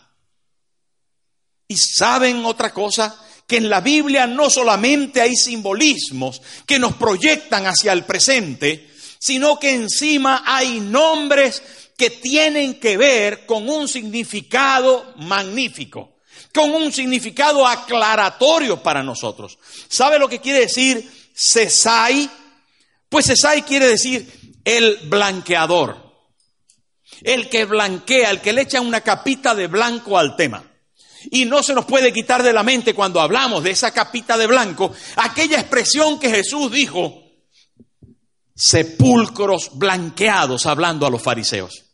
Y 1.66 1.76
saben 1.76 2.44
otra 2.44 2.72
cosa, 2.72 3.20
que 3.48 3.56
en 3.56 3.68
la 3.68 3.80
Biblia 3.80 4.28
no 4.28 4.48
solamente 4.50 5.20
hay 5.20 5.34
simbolismos 5.34 6.40
que 6.64 6.78
nos 6.78 6.94
proyectan 6.94 7.66
hacia 7.66 7.92
el 7.92 8.04
presente, 8.04 8.93
sino 9.24 9.58
que 9.58 9.72
encima 9.72 10.42
hay 10.44 10.80
nombres 10.80 11.62
que 11.96 12.10
tienen 12.10 12.78
que 12.78 12.98
ver 12.98 13.46
con 13.46 13.70
un 13.70 13.88
significado 13.88 15.14
magnífico, 15.16 16.18
con 16.52 16.74
un 16.74 16.92
significado 16.92 17.66
aclaratorio 17.66 18.82
para 18.82 19.02
nosotros. 19.02 19.58
¿Sabe 19.88 20.18
lo 20.18 20.28
que 20.28 20.42
quiere 20.42 20.60
decir 20.60 21.10
Cesai? 21.34 22.28
Pues 23.08 23.24
Cesai 23.24 23.62
quiere 23.62 23.86
decir 23.86 24.30
el 24.62 24.98
blanqueador, 25.04 25.96
el 27.22 27.48
que 27.48 27.64
blanquea, 27.64 28.28
el 28.28 28.42
que 28.42 28.52
le 28.52 28.60
echa 28.60 28.82
una 28.82 29.00
capita 29.00 29.54
de 29.54 29.68
blanco 29.68 30.18
al 30.18 30.36
tema. 30.36 30.70
Y 31.30 31.46
no 31.46 31.62
se 31.62 31.72
nos 31.72 31.86
puede 31.86 32.12
quitar 32.12 32.42
de 32.42 32.52
la 32.52 32.62
mente 32.62 32.92
cuando 32.92 33.22
hablamos 33.22 33.64
de 33.64 33.70
esa 33.70 33.90
capita 33.90 34.36
de 34.36 34.46
blanco 34.46 34.92
aquella 35.16 35.60
expresión 35.60 36.20
que 36.20 36.28
Jesús 36.28 36.70
dijo, 36.70 37.23
sepulcros 38.54 39.70
blanqueados 39.78 40.66
hablando 40.66 41.06
a 41.06 41.10
los 41.10 41.22
fariseos. 41.22 41.84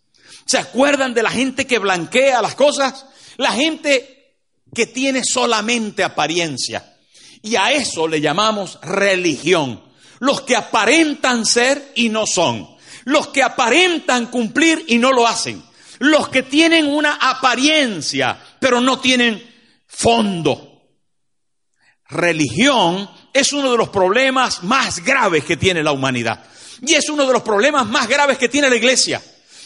¿Se 0.46 0.58
acuerdan 0.58 1.14
de 1.14 1.22
la 1.22 1.30
gente 1.30 1.66
que 1.66 1.78
blanquea 1.78 2.42
las 2.42 2.54
cosas? 2.54 3.06
La 3.36 3.52
gente 3.52 4.36
que 4.74 4.86
tiene 4.86 5.24
solamente 5.24 6.04
apariencia. 6.04 6.96
Y 7.42 7.56
a 7.56 7.72
eso 7.72 8.06
le 8.06 8.20
llamamos 8.20 8.78
religión. 8.82 9.82
Los 10.18 10.42
que 10.42 10.56
aparentan 10.56 11.46
ser 11.46 11.92
y 11.94 12.08
no 12.08 12.26
son. 12.26 12.68
Los 13.04 13.28
que 13.28 13.42
aparentan 13.42 14.26
cumplir 14.26 14.84
y 14.88 14.98
no 14.98 15.12
lo 15.12 15.26
hacen. 15.26 15.62
Los 15.98 16.28
que 16.28 16.42
tienen 16.42 16.86
una 16.86 17.14
apariencia 17.14 18.38
pero 18.60 18.80
no 18.80 19.00
tienen 19.00 19.42
fondo. 19.86 20.82
Religión 22.08 23.08
es 23.32 23.52
uno 23.52 23.70
de 23.70 23.78
los 23.78 23.88
problemas 23.88 24.62
más 24.62 25.02
graves 25.04 25.44
que 25.44 25.56
tiene 25.56 25.82
la 25.82 25.92
humanidad. 25.92 26.44
Y 26.82 26.94
es 26.94 27.08
uno 27.08 27.26
de 27.26 27.32
los 27.32 27.42
problemas 27.42 27.86
más 27.86 28.08
graves 28.08 28.38
que 28.38 28.48
tiene 28.48 28.70
la 28.70 28.76
iglesia. 28.76 29.22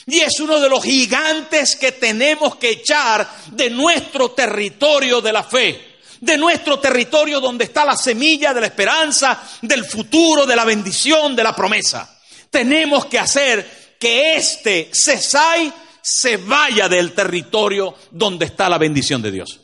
Y 0.06 0.20
es 0.20 0.38
uno 0.40 0.60
de 0.60 0.68
los 0.68 0.84
gigantes 0.84 1.76
que 1.76 1.92
tenemos 1.92 2.56
que 2.56 2.70
echar 2.70 3.28
de 3.52 3.70
nuestro 3.70 4.32
territorio 4.32 5.20
de 5.20 5.32
la 5.32 5.42
fe, 5.42 5.96
de 6.20 6.36
nuestro 6.36 6.78
territorio 6.78 7.40
donde 7.40 7.64
está 7.64 7.84
la 7.84 7.96
semilla 7.96 8.52
de 8.52 8.60
la 8.60 8.66
esperanza, 8.66 9.42
del 9.62 9.84
futuro, 9.84 10.44
de 10.44 10.56
la 10.56 10.64
bendición, 10.64 11.34
de 11.34 11.42
la 11.42 11.56
promesa. 11.56 12.18
Tenemos 12.50 13.06
que 13.06 13.18
hacer 13.18 13.96
que 13.98 14.36
este 14.36 14.90
Cesai 14.92 15.72
se 16.02 16.36
vaya 16.36 16.86
del 16.86 17.12
territorio 17.12 17.94
donde 18.10 18.44
está 18.44 18.68
la 18.68 18.76
bendición 18.76 19.22
de 19.22 19.30
Dios. 19.30 19.60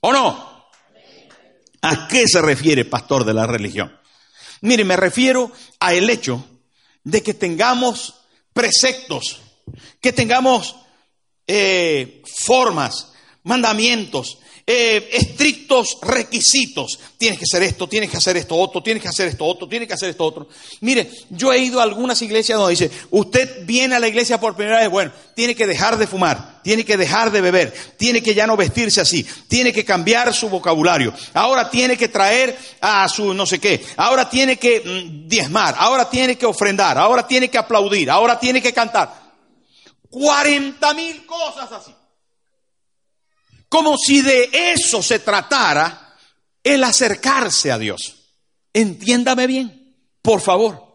¿O 0.00 0.12
no? 0.12 0.55
¿A 1.88 2.08
qué 2.08 2.26
se 2.26 2.42
refiere, 2.42 2.84
pastor 2.84 3.24
de 3.24 3.32
la 3.32 3.46
religión? 3.46 3.96
Mire, 4.62 4.84
me 4.84 4.96
refiero 4.96 5.52
a 5.78 5.94
el 5.94 6.10
hecho 6.10 6.44
de 7.04 7.22
que 7.22 7.32
tengamos 7.32 8.14
preceptos, 8.52 9.40
que 10.00 10.12
tengamos 10.12 10.74
eh, 11.46 12.24
formas, 12.44 13.12
mandamientos, 13.44 14.38
eh, 14.68 15.10
estrictos 15.12 15.98
requisitos. 16.02 16.98
Tienes 17.16 17.38
que 17.38 17.44
hacer 17.44 17.62
esto, 17.62 17.88
tienes 17.88 18.10
que 18.10 18.16
hacer 18.16 18.36
esto 18.36 18.56
otro, 18.56 18.82
tienes 18.82 19.00
que 19.00 19.08
hacer 19.08 19.28
esto 19.28 19.44
otro, 19.44 19.68
tienes 19.68 19.86
que 19.86 19.94
hacer 19.94 20.10
esto 20.10 20.24
otro. 20.24 20.48
Mire, 20.80 21.08
yo 21.30 21.52
he 21.52 21.58
ido 21.58 21.78
a 21.78 21.84
algunas 21.84 22.20
iglesias 22.20 22.58
donde 22.58 22.72
dice, 22.72 22.90
usted 23.10 23.64
viene 23.64 23.94
a 23.94 24.00
la 24.00 24.08
iglesia 24.08 24.40
por 24.40 24.56
primera 24.56 24.80
vez, 24.80 24.90
bueno, 24.90 25.12
tiene 25.36 25.54
que 25.54 25.68
dejar 25.68 25.96
de 25.98 26.08
fumar, 26.08 26.60
tiene 26.64 26.84
que 26.84 26.96
dejar 26.96 27.30
de 27.30 27.40
beber, 27.40 27.72
tiene 27.96 28.20
que 28.20 28.34
ya 28.34 28.48
no 28.48 28.56
vestirse 28.56 29.00
así, 29.00 29.24
tiene 29.46 29.72
que 29.72 29.84
cambiar 29.84 30.34
su 30.34 30.48
vocabulario, 30.48 31.14
ahora 31.34 31.70
tiene 31.70 31.96
que 31.96 32.08
traer 32.08 32.58
a 32.80 33.08
su 33.08 33.34
no 33.34 33.46
sé 33.46 33.60
qué, 33.60 33.84
ahora 33.96 34.28
tiene 34.28 34.56
que 34.56 34.80
mm, 34.80 35.28
diezmar, 35.28 35.76
ahora 35.78 36.10
tiene 36.10 36.36
que 36.36 36.46
ofrendar, 36.46 36.98
ahora 36.98 37.24
tiene 37.26 37.48
que 37.48 37.58
aplaudir, 37.58 38.10
ahora 38.10 38.40
tiene 38.40 38.60
que 38.60 38.72
cantar. 38.72 39.26
40 40.10 40.94
mil 40.94 41.24
cosas 41.24 41.70
así. 41.70 41.94
Como 43.68 43.96
si 43.96 44.22
de 44.22 44.50
eso 44.52 45.02
se 45.02 45.18
tratara 45.18 46.16
el 46.62 46.84
acercarse 46.84 47.70
a 47.70 47.78
Dios. 47.78 48.34
Entiéndame 48.72 49.46
bien, 49.46 49.96
por 50.22 50.40
favor. 50.40 50.86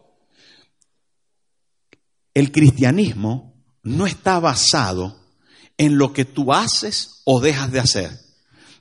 El 2.34 2.52
cristianismo 2.52 3.64
no 3.82 4.06
está 4.06 4.38
basado 4.38 5.20
en 5.76 5.98
lo 5.98 6.12
que 6.12 6.24
tú 6.24 6.52
haces 6.52 7.22
o 7.24 7.40
dejas 7.40 7.72
de 7.72 7.80
hacer, 7.80 8.18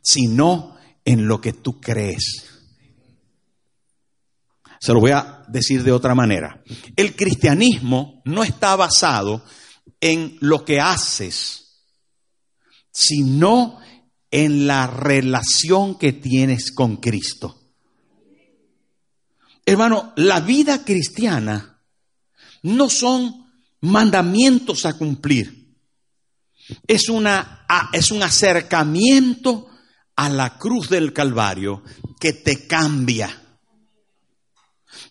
sino 0.02 0.78
en 1.06 1.28
lo 1.28 1.42
que 1.42 1.54
tú 1.54 1.80
crees. 1.82 2.46
Se 4.80 4.94
lo 4.94 5.00
voy 5.00 5.12
a 5.12 5.44
decir 5.48 5.84
de 5.84 5.92
otra 5.92 6.16
manera. 6.16 6.64
El 6.96 7.16
cristianismo 7.16 8.22
no 8.26 8.44
está 8.44 8.76
basado 8.76 9.44
en 10.00 10.38
lo 10.40 10.66
que 10.66 10.80
haces, 10.80 11.86
sino 12.92 13.81
en 14.32 14.66
la 14.66 14.88
relación 14.88 15.98
que 15.98 16.14
tienes 16.14 16.72
con 16.72 16.98
Cristo. 16.98 17.60
Hermano, 19.66 20.14
la 20.16 20.40
vida 20.40 20.84
cristiana 20.84 21.80
no 22.64 22.90
son 22.90 23.52
mandamientos 23.82 24.86
a 24.86 24.98
cumplir. 24.98 25.76
Es, 26.88 27.10
una, 27.10 27.66
es 27.92 28.12
un 28.12 28.24
acercamiento 28.24 29.70
a 30.16 30.30
la 30.30 30.58
cruz 30.58 30.90
del 30.90 31.12
Calvario 31.12 31.84
que 32.20 32.34
te 32.34 32.66
cambia. 32.68 33.38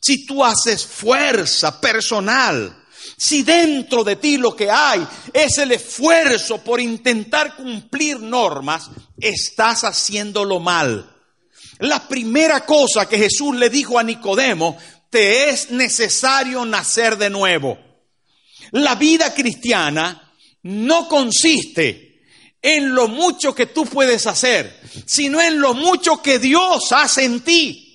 Si 0.00 0.24
tú 0.24 0.44
haces 0.44 0.86
fuerza 0.86 1.80
personal 1.80 2.79
si 3.16 3.42
dentro 3.42 4.04
de 4.04 4.16
ti 4.16 4.36
lo 4.36 4.54
que 4.54 4.70
hay 4.70 5.06
es 5.32 5.58
el 5.58 5.72
esfuerzo 5.72 6.62
por 6.62 6.80
intentar 6.80 7.56
cumplir 7.56 8.20
normas, 8.20 8.90
estás 9.18 9.84
haciéndolo 9.84 10.60
mal. 10.60 11.16
La 11.78 12.06
primera 12.06 12.64
cosa 12.64 13.08
que 13.08 13.18
Jesús 13.18 13.56
le 13.56 13.70
dijo 13.70 13.98
a 13.98 14.02
Nicodemo, 14.02 14.76
te 15.08 15.50
es 15.50 15.70
necesario 15.70 16.64
nacer 16.64 17.16
de 17.16 17.30
nuevo. 17.30 17.78
La 18.72 18.94
vida 18.94 19.34
cristiana 19.34 20.32
no 20.62 21.08
consiste 21.08 22.22
en 22.62 22.94
lo 22.94 23.08
mucho 23.08 23.54
que 23.54 23.66
tú 23.66 23.86
puedes 23.86 24.26
hacer, 24.26 24.78
sino 25.06 25.40
en 25.40 25.60
lo 25.60 25.74
mucho 25.74 26.20
que 26.20 26.38
Dios 26.38 26.92
hace 26.92 27.24
en 27.24 27.40
ti. 27.40 27.86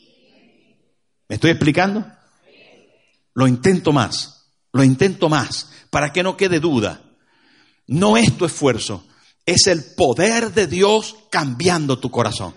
¿Me 1.28 1.36
estoy 1.36 1.52
explicando? 1.52 2.06
Lo 3.34 3.48
intento 3.48 3.92
más 3.92 4.35
lo 4.76 4.84
intento 4.84 5.30
más, 5.30 5.70
para 5.90 6.12
que 6.12 6.22
no 6.22 6.36
quede 6.36 6.60
duda. 6.60 7.02
No 7.88 8.18
es 8.18 8.36
tu 8.36 8.44
esfuerzo, 8.44 9.06
es 9.46 9.68
el 9.68 9.86
poder 9.96 10.54
de 10.54 10.68
Dios 10.68 11.16
cambiando 11.32 11.98
tu 11.98 12.12
corazón. 12.12 12.54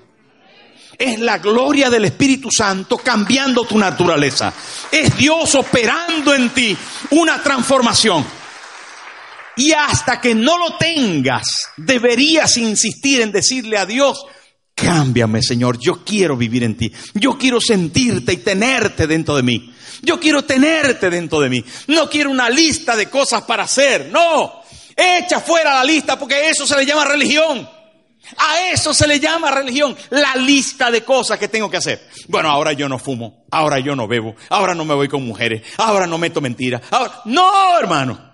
Es 0.99 1.21
la 1.21 1.39
gloria 1.39 1.91
del 1.91 2.07
Espíritu 2.07 2.49
Santo 2.51 2.99
cambiando 2.99 3.63
tu 3.63 3.79
naturaleza. 3.79 4.53
Es 4.91 5.17
Dios 5.17 5.55
operando 5.55 6.35
en 6.35 6.51
ti 6.51 6.77
una 7.11 7.41
transformación. 7.41 8.27
Y 9.57 9.71
hasta 9.71 10.21
que 10.21 10.35
no 10.35 10.59
lo 10.59 10.77
tengas, 10.77 11.47
deberías 11.77 12.57
insistir 12.57 13.21
en 13.21 13.31
decirle 13.31 13.79
a 13.79 13.87
Dios, 13.87 14.25
cámbiame 14.79 15.43
Señor, 15.43 15.79
yo 15.79 16.05
quiero 16.05 16.37
vivir 16.37 16.65
en 16.65 16.77
ti. 16.77 16.93
Yo 17.15 17.37
quiero 17.37 17.61
sentirte 17.61 18.33
y 18.33 18.39
tenerte 18.39 19.07
dentro 19.07 19.37
de 19.37 19.43
mí. 19.43 19.75
Yo 20.03 20.21
quiero 20.21 20.43
tenerte 20.43 21.11
dentro 21.11 21.41
de 21.41 21.49
mí. 21.49 21.65
No 21.89 22.09
quiero 22.09 22.31
una 22.31 22.49
lista 22.49 22.95
de 22.95 23.11
cosas 23.11 23.43
para 23.43 23.65
hacer. 23.65 24.11
No. 24.13 24.63
Echa 24.97 25.41
fuera 25.41 25.75
la 25.75 25.85
lista 25.85 26.19
porque 26.19 26.49
eso 26.49 26.67
se 26.67 26.77
le 26.77 26.87
llama 26.87 27.05
religión. 27.05 27.69
A 28.37 28.71
eso 28.73 28.93
se 28.93 29.07
le 29.07 29.19
llama 29.19 29.51
religión, 29.51 29.97
la 30.11 30.37
lista 30.37 30.91
de 30.91 31.03
cosas 31.03 31.39
que 31.39 31.49
tengo 31.49 31.71
que 31.71 31.79
hacer. 31.79 32.09
Bueno, 32.27 32.51
ahora 32.51 32.75
yo 32.75 32.87
no 32.87 32.99
fumo, 32.99 33.47
ahora 33.51 33.79
yo 33.79 33.97
no 33.97 34.07
bebo, 34.07 34.35
ahora 34.51 34.75
no 34.75 34.85
me 34.85 34.93
voy 34.93 35.09
con 35.09 35.25
mujeres, 35.25 35.63
ahora 35.79 36.07
no 36.07 36.19
meto 36.19 36.43
mentiras. 36.43 36.83
Ahora... 36.91 37.23
No, 37.25 37.79
hermano. 37.79 38.28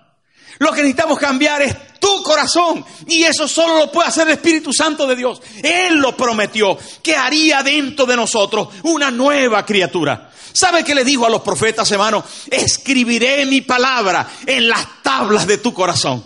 Lo 0.59 0.71
que 0.71 0.81
necesitamos 0.81 1.19
cambiar 1.19 1.61
es 1.61 1.99
tu 1.99 2.23
corazón. 2.23 2.85
Y 3.07 3.23
eso 3.23 3.47
solo 3.47 3.77
lo 3.77 3.91
puede 3.91 4.07
hacer 4.07 4.27
el 4.27 4.35
Espíritu 4.35 4.71
Santo 4.73 5.05
de 5.05 5.15
Dios. 5.15 5.41
Él 5.61 5.95
lo 5.95 6.15
prometió, 6.15 6.77
que 7.01 7.15
haría 7.15 7.63
dentro 7.63 8.05
de 8.05 8.15
nosotros 8.15 8.69
una 8.83 9.11
nueva 9.11 9.65
criatura. 9.65 10.31
¿Sabe 10.53 10.83
qué 10.83 10.95
le 10.95 11.03
dijo 11.03 11.25
a 11.25 11.29
los 11.29 11.41
profetas, 11.41 11.91
hermano? 11.91 12.23
Escribiré 12.49 13.45
mi 13.45 13.61
palabra 13.61 14.29
en 14.45 14.69
las 14.69 15.03
tablas 15.03 15.45
de 15.45 15.57
tu 15.57 15.73
corazón. 15.73 16.23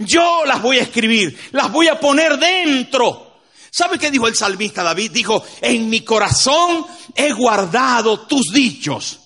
Yo 0.00 0.44
las 0.44 0.60
voy 0.60 0.78
a 0.78 0.82
escribir, 0.82 1.38
las 1.52 1.70
voy 1.70 1.88
a 1.88 1.98
poner 1.98 2.38
dentro. 2.38 3.40
¿Sabe 3.70 3.98
qué 3.98 4.10
dijo 4.10 4.26
el 4.26 4.34
salmista 4.34 4.82
David? 4.82 5.12
Dijo, 5.12 5.44
en 5.60 5.88
mi 5.88 6.00
corazón 6.00 6.84
he 7.14 7.32
guardado 7.32 8.20
tus 8.26 8.52
dichos 8.52 9.20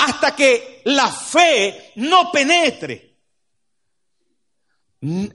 hasta 0.00 0.34
que 0.34 0.82
la 0.84 1.08
fe 1.08 1.92
no 1.96 2.32
penetre, 2.32 3.09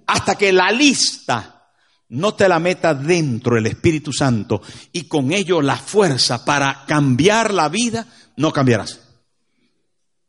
hasta 0.06 0.36
que 0.36 0.52
la 0.52 0.72
lista 0.72 1.70
no 2.10 2.36
te 2.36 2.48
la 2.48 2.60
meta 2.60 2.94
dentro 2.94 3.58
el 3.58 3.66
Espíritu 3.66 4.14
Santo 4.14 4.62
y 4.92 5.04
con 5.04 5.32
ello 5.32 5.62
la 5.62 5.76
fuerza 5.76 6.46
para 6.46 6.86
cambiar 6.86 7.54
la 7.54 7.70
vida, 7.70 8.06
no 8.38 8.52
cambiarás. 8.52 9.00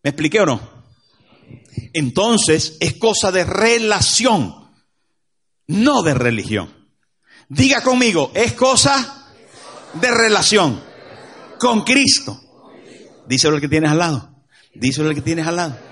¿Me 0.03 0.11
expliqué 0.11 0.41
o 0.41 0.47
no? 0.47 0.77
Entonces 1.93 2.77
es 2.81 2.95
cosa 2.95 3.31
de 3.31 3.45
relación, 3.45 4.55
no 5.67 6.03
de 6.03 6.15
religión. 6.15 6.73
Diga 7.49 7.83
conmigo, 7.83 8.33
es 8.35 8.53
cosa 8.55 9.35
de 9.95 10.11
relación 10.11 10.83
con 11.59 11.83
Cristo. 11.83 12.41
Díselo 13.29 13.57
el 13.57 13.61
que 13.61 13.69
tienes 13.69 13.91
al 13.91 13.99
lado. 13.99 14.31
Díselo 14.75 15.11
el 15.11 15.15
que 15.15 15.23
tienes 15.23 15.47
al 15.47 15.57
lado. 15.57 15.86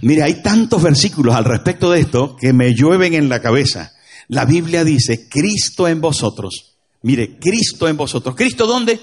Mire, 0.00 0.22
hay 0.22 0.42
tantos 0.42 0.82
versículos 0.82 1.34
al 1.34 1.44
respecto 1.44 1.90
de 1.90 2.00
esto 2.00 2.36
que 2.36 2.52
me 2.52 2.74
llueven 2.74 3.14
en 3.14 3.28
la 3.28 3.40
cabeza. 3.40 3.92
La 4.28 4.44
Biblia 4.44 4.84
dice, 4.84 5.28
Cristo 5.28 5.88
en 5.88 6.00
vosotros. 6.00 6.76
Mire, 7.02 7.38
Cristo 7.38 7.88
en 7.88 7.96
vosotros. 7.96 8.34
¿Cristo 8.36 8.66
dónde? 8.66 9.00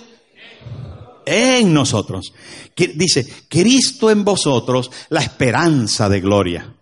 En 1.26 1.74
nosotros. 1.74 2.34
Dice, 2.76 3.28
Cristo 3.50 4.10
en 4.10 4.24
vosotros, 4.24 4.92
la 5.10 5.22
esperanza 5.22 6.08
de 6.08 6.22
gloria. 6.22 6.76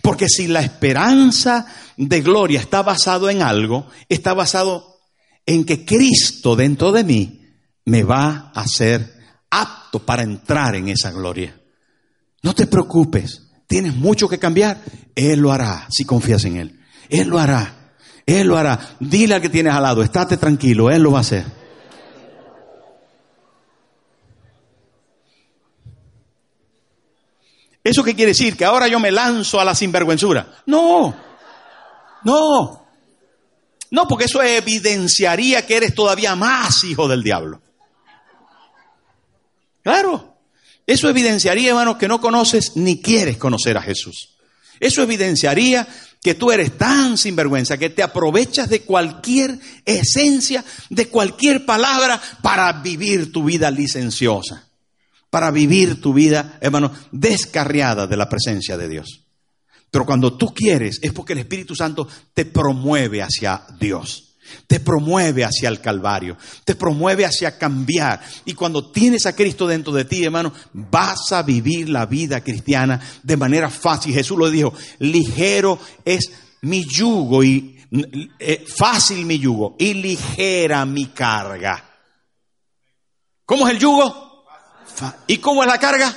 Porque 0.00 0.28
si 0.28 0.46
la 0.46 0.60
esperanza 0.60 1.66
de 1.96 2.20
gloria 2.20 2.60
está 2.60 2.82
basado 2.82 3.28
en 3.30 3.42
algo, 3.42 3.88
está 4.08 4.32
basado 4.34 5.00
en 5.44 5.64
que 5.64 5.84
Cristo 5.84 6.56
dentro 6.56 6.92
de 6.92 7.04
mí 7.04 7.40
me 7.84 8.02
va 8.02 8.52
a 8.54 8.66
ser 8.66 9.14
apto 9.50 10.04
para 10.04 10.22
entrar 10.22 10.74
en 10.74 10.88
esa 10.88 11.10
gloria. 11.10 11.58
No 12.42 12.54
te 12.54 12.66
preocupes 12.66 13.45
tienes 13.66 13.94
mucho 13.94 14.28
que 14.28 14.38
cambiar, 14.38 14.82
Él 15.14 15.40
lo 15.40 15.52
hará 15.52 15.86
si 15.90 16.04
confías 16.04 16.44
en 16.44 16.56
Él. 16.56 16.80
Él 17.08 17.28
lo 17.28 17.38
hará. 17.38 17.92
Él 18.26 18.48
lo 18.48 18.56
hará. 18.56 18.96
Dile 18.98 19.34
al 19.34 19.40
que 19.40 19.48
tienes 19.48 19.72
al 19.72 19.82
lado, 19.82 20.02
estate 20.02 20.36
tranquilo, 20.36 20.90
Él 20.90 21.02
lo 21.02 21.12
va 21.12 21.18
a 21.18 21.20
hacer. 21.22 21.44
¿Eso 27.84 28.02
qué 28.02 28.16
quiere 28.16 28.32
decir? 28.32 28.56
Que 28.56 28.64
ahora 28.64 28.88
yo 28.88 28.98
me 28.98 29.12
lanzo 29.12 29.60
a 29.60 29.64
la 29.64 29.72
sinvergüenzura. 29.72 30.54
No, 30.66 31.14
no, 32.24 32.86
no, 33.90 34.08
porque 34.08 34.24
eso 34.24 34.42
evidenciaría 34.42 35.64
que 35.64 35.76
eres 35.76 35.94
todavía 35.94 36.34
más 36.34 36.82
hijo 36.82 37.06
del 37.06 37.22
diablo. 37.22 37.62
Claro. 39.82 40.35
Eso 40.86 41.08
evidenciaría, 41.08 41.70
hermanos, 41.70 41.96
que 41.96 42.08
no 42.08 42.20
conoces 42.20 42.76
ni 42.76 43.00
quieres 43.00 43.36
conocer 43.38 43.76
a 43.76 43.82
Jesús. 43.82 44.36
Eso 44.78 45.02
evidenciaría 45.02 45.86
que 46.22 46.34
tú 46.34 46.50
eres 46.50 46.76
tan 46.76 47.18
sinvergüenza 47.18 47.78
que 47.78 47.90
te 47.90 48.02
aprovechas 48.02 48.68
de 48.68 48.82
cualquier 48.82 49.58
esencia, 49.84 50.64
de 50.90 51.08
cualquier 51.08 51.64
palabra 51.64 52.20
para 52.42 52.72
vivir 52.72 53.32
tu 53.32 53.44
vida 53.44 53.70
licenciosa, 53.70 54.68
para 55.30 55.50
vivir 55.50 56.00
tu 56.00 56.12
vida, 56.12 56.58
hermano, 56.60 56.92
descarriada 57.12 58.06
de 58.06 58.16
la 58.16 58.28
presencia 58.28 58.76
de 58.76 58.88
Dios. 58.88 59.24
Pero 59.90 60.04
cuando 60.04 60.36
tú 60.36 60.52
quieres 60.52 60.98
es 61.02 61.12
porque 61.12 61.32
el 61.32 61.40
Espíritu 61.40 61.74
Santo 61.74 62.08
te 62.34 62.44
promueve 62.44 63.22
hacia 63.22 63.64
Dios. 63.78 64.25
Te 64.66 64.80
promueve 64.80 65.44
hacia 65.44 65.68
el 65.68 65.80
Calvario, 65.80 66.36
te 66.64 66.74
promueve 66.74 67.24
hacia 67.24 67.58
cambiar. 67.58 68.20
Y 68.44 68.54
cuando 68.54 68.90
tienes 68.90 69.26
a 69.26 69.34
Cristo 69.34 69.66
dentro 69.66 69.92
de 69.92 70.04
ti, 70.04 70.24
hermano, 70.24 70.52
vas 70.72 71.32
a 71.32 71.42
vivir 71.42 71.88
la 71.88 72.06
vida 72.06 72.42
cristiana 72.42 73.00
de 73.22 73.36
manera 73.36 73.70
fácil. 73.70 74.14
Jesús 74.14 74.38
lo 74.38 74.50
dijo, 74.50 74.72
ligero 74.98 75.78
es 76.04 76.30
mi 76.62 76.84
yugo 76.84 77.44
y 77.44 77.76
eh, 78.38 78.64
fácil 78.66 79.24
mi 79.24 79.38
yugo 79.38 79.76
y 79.78 79.94
ligera 79.94 80.84
mi 80.84 81.06
carga. 81.06 81.84
¿Cómo 83.44 83.66
es 83.66 83.74
el 83.74 83.78
yugo? 83.78 84.44
¿Y 85.26 85.38
cómo 85.38 85.62
es 85.62 85.68
la 85.68 85.78
carga? 85.78 86.14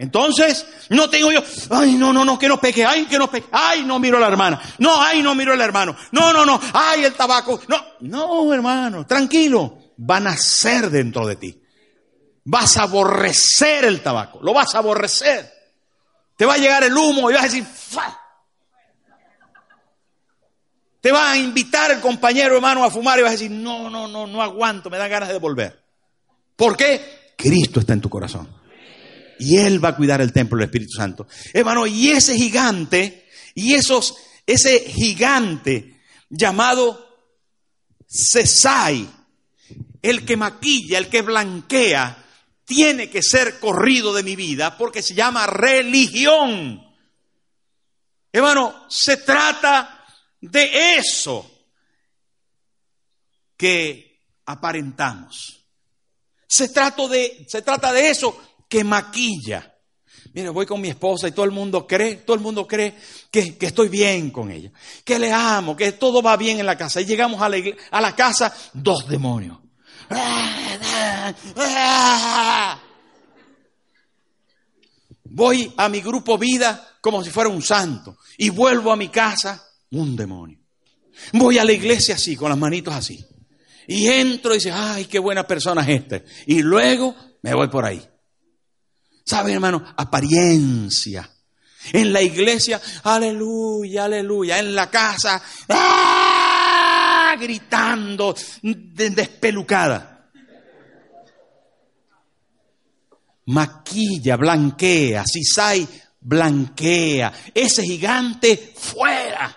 Entonces, 0.00 0.66
no 0.88 1.10
tengo 1.10 1.30
yo, 1.30 1.42
ay, 1.68 1.92
no, 1.96 2.10
no, 2.10 2.24
no, 2.24 2.38
que 2.38 2.48
no 2.48 2.58
peque, 2.58 2.86
ay, 2.86 3.04
que 3.04 3.18
no 3.18 3.30
peque, 3.30 3.48
ay, 3.52 3.82
no 3.84 3.98
miro 3.98 4.16
a 4.16 4.20
la 4.20 4.28
hermana, 4.28 4.58
no, 4.78 4.98
ay, 4.98 5.22
no 5.22 5.34
miro 5.34 5.52
al 5.52 5.60
hermano, 5.60 5.94
no, 6.12 6.32
no, 6.32 6.46
no, 6.46 6.58
ay, 6.72 7.04
el 7.04 7.12
tabaco, 7.12 7.60
no, 7.68 7.76
no, 8.00 8.54
hermano, 8.54 9.06
tranquilo, 9.06 9.92
va 9.98 10.16
a 10.16 10.20
nacer 10.20 10.88
dentro 10.88 11.26
de 11.26 11.36
ti. 11.36 11.62
Vas 12.44 12.78
a 12.78 12.84
aborrecer 12.84 13.84
el 13.84 14.02
tabaco, 14.02 14.40
lo 14.42 14.54
vas 14.54 14.74
a 14.74 14.78
aborrecer. 14.78 15.52
Te 16.34 16.46
va 16.46 16.54
a 16.54 16.58
llegar 16.58 16.82
el 16.82 16.96
humo 16.96 17.30
y 17.30 17.34
vas 17.34 17.42
a 17.42 17.48
decir, 17.48 17.64
¡fa! 17.64 18.18
Te 21.02 21.12
va 21.12 21.32
a 21.32 21.36
invitar 21.36 21.90
el 21.90 22.00
compañero 22.00 22.56
hermano 22.56 22.82
a 22.84 22.90
fumar 22.90 23.18
y 23.18 23.22
vas 23.22 23.32
a 23.32 23.32
decir, 23.32 23.50
no, 23.50 23.90
no, 23.90 24.08
no, 24.08 24.26
no 24.26 24.40
aguanto, 24.40 24.88
me 24.88 24.96
da 24.96 25.08
ganas 25.08 25.28
de 25.28 25.38
volver. 25.38 25.78
¿Por 26.56 26.74
qué? 26.74 27.34
Cristo 27.36 27.80
está 27.80 27.92
en 27.92 28.00
tu 28.00 28.08
corazón 28.08 28.59
y 29.40 29.56
Él 29.56 29.82
va 29.82 29.90
a 29.90 29.96
cuidar 29.96 30.20
el 30.20 30.32
templo 30.32 30.58
del 30.58 30.66
Espíritu 30.66 30.92
Santo. 30.92 31.26
Hermano, 31.52 31.86
y 31.86 32.10
ese 32.10 32.36
gigante, 32.36 33.26
y 33.54 33.74
esos, 33.74 34.16
ese 34.46 34.80
gigante 34.80 36.00
llamado 36.28 37.26
Cesai, 38.06 39.08
el 40.02 40.24
que 40.24 40.36
maquilla, 40.36 40.98
el 40.98 41.08
que 41.08 41.22
blanquea, 41.22 42.24
tiene 42.64 43.10
que 43.10 43.22
ser 43.22 43.58
corrido 43.58 44.12
de 44.14 44.22
mi 44.22 44.36
vida 44.36 44.76
porque 44.76 45.02
se 45.02 45.14
llama 45.14 45.46
religión. 45.46 46.86
Hermano, 48.32 48.86
se 48.88 49.16
trata 49.16 50.04
de 50.40 50.96
eso 50.96 51.50
que 53.56 54.20
aparentamos. 54.46 55.66
Se 56.46 56.68
trata 56.68 57.08
de, 57.08 57.46
se 57.48 57.62
trata 57.62 57.92
de 57.92 58.10
eso 58.10 58.49
que 58.70 58.84
maquilla. 58.84 59.74
Mire, 60.32 60.48
voy 60.50 60.64
con 60.64 60.80
mi 60.80 60.88
esposa 60.88 61.26
y 61.26 61.32
todo 61.32 61.44
el 61.44 61.50
mundo 61.50 61.86
cree, 61.86 62.16
todo 62.16 62.36
el 62.36 62.42
mundo 62.42 62.66
cree 62.66 62.94
que, 63.30 63.56
estoy 63.60 63.88
bien 63.88 64.30
con 64.30 64.50
ella, 64.50 64.70
que 65.04 65.18
le 65.18 65.32
amo, 65.32 65.76
que 65.76 65.92
todo 65.92 66.22
va 66.22 66.36
bien 66.36 66.60
en 66.60 66.66
la 66.66 66.78
casa. 66.78 67.00
Y 67.00 67.04
llegamos 67.04 67.42
a 67.42 67.48
la, 67.48 67.56
a 67.90 68.00
la 68.00 68.14
casa, 68.14 68.54
dos 68.72 69.08
demonios. 69.08 69.58
Voy 75.24 75.72
a 75.76 75.88
mi 75.88 76.00
grupo 76.00 76.38
vida 76.38 76.96
como 77.00 77.24
si 77.24 77.30
fuera 77.30 77.50
un 77.50 77.62
santo 77.62 78.16
y 78.38 78.50
vuelvo 78.50 78.92
a 78.92 78.96
mi 78.96 79.08
casa, 79.08 79.60
un 79.90 80.14
demonio. 80.14 80.58
Voy 81.32 81.58
a 81.58 81.64
la 81.64 81.72
iglesia 81.72 82.14
así, 82.14 82.36
con 82.36 82.50
las 82.50 82.58
manitos 82.58 82.94
así. 82.94 83.24
Y 83.88 84.06
entro 84.06 84.52
y 84.52 84.58
dice, 84.58 84.70
ay, 84.70 85.06
qué 85.06 85.18
buena 85.18 85.44
persona 85.44 85.82
es 85.82 85.88
este. 85.88 86.24
Y 86.46 86.62
luego 86.62 87.16
me 87.42 87.52
voy 87.54 87.68
por 87.68 87.84
ahí. 87.84 88.09
¿Sabe, 89.30 89.52
hermano? 89.52 89.84
Apariencia. 89.96 91.30
En 91.92 92.12
la 92.12 92.20
iglesia, 92.20 92.80
aleluya, 93.04 94.06
aleluya. 94.06 94.58
En 94.58 94.74
la 94.74 94.90
casa, 94.90 95.40
¡ah! 95.68 97.36
gritando, 97.38 98.34
despelucada. 98.60 100.28
Maquilla, 103.46 104.36
blanquea, 104.36 105.22
sisai, 105.24 105.86
blanquea. 106.18 107.32
Ese 107.54 107.84
gigante 107.84 108.74
fuera. 108.76 109.56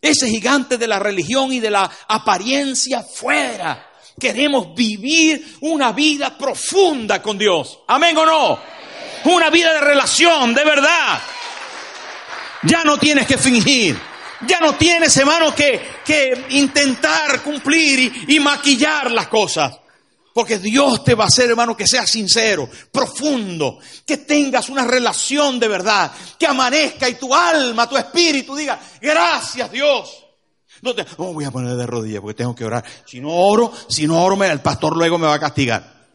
Ese 0.00 0.28
gigante 0.28 0.78
de 0.78 0.86
la 0.86 1.00
religión 1.00 1.52
y 1.52 1.58
de 1.58 1.70
la 1.72 1.90
apariencia 2.06 3.02
fuera 3.02 3.87
queremos 4.18 4.74
vivir 4.74 5.56
una 5.60 5.92
vida 5.92 6.36
profunda 6.36 7.22
con 7.22 7.38
Dios. 7.38 7.80
Amén 7.86 8.16
o 8.16 8.26
no. 8.26 8.58
Una 9.24 9.50
vida 9.50 9.72
de 9.74 9.80
relación, 9.80 10.54
de 10.54 10.64
verdad. 10.64 11.20
Ya 12.62 12.84
no 12.84 12.98
tienes 12.98 13.26
que 13.26 13.38
fingir. 13.38 13.98
Ya 14.46 14.60
no 14.60 14.74
tienes, 14.76 15.16
hermano, 15.16 15.54
que, 15.54 15.80
que 16.04 16.46
intentar 16.50 17.42
cumplir 17.42 18.24
y, 18.28 18.36
y 18.36 18.40
maquillar 18.40 19.10
las 19.10 19.26
cosas. 19.26 19.76
Porque 20.32 20.58
Dios 20.58 21.02
te 21.02 21.16
va 21.16 21.24
a 21.24 21.26
hacer, 21.26 21.50
hermano, 21.50 21.76
que 21.76 21.86
seas 21.86 22.08
sincero, 22.08 22.70
profundo, 22.92 23.80
que 24.06 24.18
tengas 24.18 24.68
una 24.68 24.84
relación 24.84 25.58
de 25.58 25.66
verdad, 25.66 26.12
que 26.38 26.46
amanezca 26.46 27.08
y 27.08 27.14
tu 27.14 27.34
alma, 27.34 27.88
tu 27.88 27.96
espíritu 27.96 28.54
diga, 28.54 28.78
gracias 29.00 29.72
Dios. 29.72 30.27
No 30.82 30.94
te, 30.94 31.04
oh, 31.16 31.32
voy 31.32 31.44
a 31.44 31.50
poner 31.50 31.74
de 31.76 31.86
rodillas 31.86 32.20
porque 32.20 32.36
tengo 32.36 32.54
que 32.54 32.64
orar. 32.64 32.84
Si 33.06 33.20
no 33.20 33.30
oro, 33.30 33.72
si 33.88 34.06
no 34.06 34.22
oro, 34.22 34.42
el 34.44 34.60
pastor 34.60 34.96
luego 34.96 35.18
me 35.18 35.26
va 35.26 35.34
a 35.34 35.40
castigar. 35.40 36.08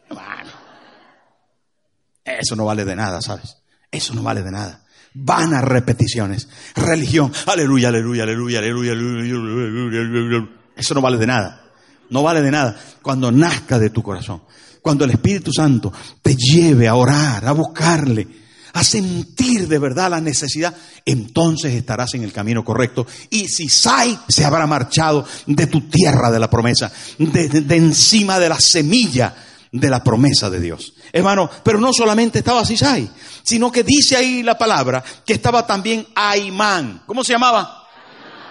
eso 2.23 2.55
no 2.55 2.65
vale 2.65 2.85
de 2.85 2.95
nada, 2.95 3.21
¿sabes? 3.21 3.57
Eso 3.91 4.13
no 4.13 4.23
vale 4.23 4.41
de 4.41 4.51
nada. 4.51 4.83
Vanas 5.13 5.63
repeticiones. 5.63 6.47
Religión. 6.75 7.31
Aleluya, 7.45 7.89
aleluya, 7.89 8.23
aleluya, 8.23 8.59
aleluya, 8.59 8.91
aleluya. 8.93 10.49
Eso 10.75 10.93
no 10.93 11.01
vale 11.01 11.17
de 11.17 11.27
nada. 11.27 11.61
No 12.09 12.23
vale 12.23 12.41
de 12.41 12.51
nada. 12.51 12.79
Cuando 13.01 13.31
nazca 13.31 13.77
de 13.77 13.89
tu 13.89 14.01
corazón. 14.01 14.43
Cuando 14.81 15.05
el 15.05 15.11
Espíritu 15.11 15.51
Santo 15.53 15.93
te 16.21 16.35
lleve 16.35 16.87
a 16.87 16.95
orar, 16.95 17.45
a 17.45 17.51
buscarle 17.51 18.42
a 18.73 18.83
sentir 18.83 19.67
de 19.67 19.77
verdad 19.77 20.09
la 20.09 20.19
necesidad, 20.19 20.75
entonces 21.05 21.73
estarás 21.73 22.15
en 22.15 22.23
el 22.23 22.33
camino 22.33 22.65
correcto. 22.65 23.05
Y 23.29 23.47
si 23.47 23.69
Sai 23.69 24.17
se 24.27 24.43
habrá 24.43 24.65
marchado 24.65 25.25
de 25.45 25.67
tu 25.67 25.81
tierra 25.81 26.31
de 26.31 26.39
la 26.39 26.49
promesa, 26.49 26.91
de, 27.19 27.75
encima 27.75 28.39
de 28.39 28.49
la 28.49 28.59
semilla 28.59 29.35
de 29.71 29.89
la 29.89 30.03
promesa 30.03 30.49
de 30.49 30.59
Dios. 30.59 30.93
Hermano, 31.11 31.49
pero 31.63 31.79
no 31.79 31.93
solamente 31.93 32.39
estaba 32.39 32.65
Sisai, 32.65 33.09
sino 33.43 33.71
que 33.71 33.83
dice 33.83 34.15
ahí 34.15 34.41
la 34.41 34.57
palabra 34.57 35.03
que 35.25 35.33
estaba 35.33 35.67
también 35.67 36.07
Aimán. 36.15 37.03
¿Cómo 37.05 37.23
se 37.23 37.33
llamaba? 37.33 37.87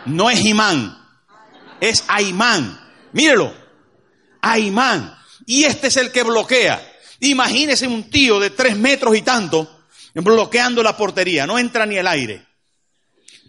No 0.06 0.30
es 0.30 0.44
Imán, 0.44 0.98
es 1.80 2.04
Aimán. 2.06 2.80
Mírelo, 3.12 3.52
Aimán. 4.40 5.14
Y 5.46 5.64
este 5.64 5.88
es 5.88 5.96
el 5.96 6.12
que 6.12 6.22
bloquea. 6.22 6.80
Imagínese 7.18 7.88
un 7.88 8.08
tío 8.08 8.38
de 8.38 8.50
tres 8.50 8.76
metros 8.76 9.16
y 9.16 9.22
tanto 9.22 9.71
bloqueando 10.14 10.82
la 10.82 10.96
portería, 10.96 11.46
no 11.46 11.58
entra 11.58 11.86
ni 11.86 11.96
el 11.96 12.06
aire. 12.06 12.46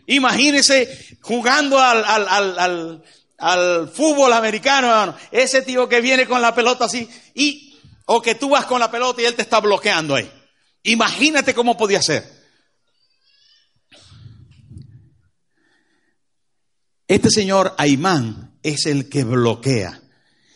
Imagínese 0.07 1.17
jugando 1.21 1.79
al, 1.79 2.03
al, 2.05 3.03
al, 3.37 3.89
fútbol 3.89 4.33
americano, 4.33 5.15
ese 5.31 5.61
tío 5.61 5.87
que 5.87 6.01
viene 6.01 6.25
con 6.25 6.41
la 6.41 6.53
pelota 6.53 6.85
así, 6.85 7.09
y, 7.33 7.79
o 8.05 8.21
que 8.21 8.35
tú 8.35 8.49
vas 8.49 8.65
con 8.65 8.79
la 8.79 8.91
pelota 8.91 9.21
y 9.21 9.25
él 9.25 9.35
te 9.35 9.41
está 9.41 9.59
bloqueando 9.59 10.15
ahí. 10.15 10.29
Imagínate 10.83 11.53
cómo 11.53 11.77
podía 11.77 12.01
ser. 12.01 12.43
Este 17.07 17.29
señor 17.29 17.75
Aimán 17.77 18.57
es 18.63 18.85
el 18.85 19.09
que 19.09 19.23
bloquea. 19.23 20.01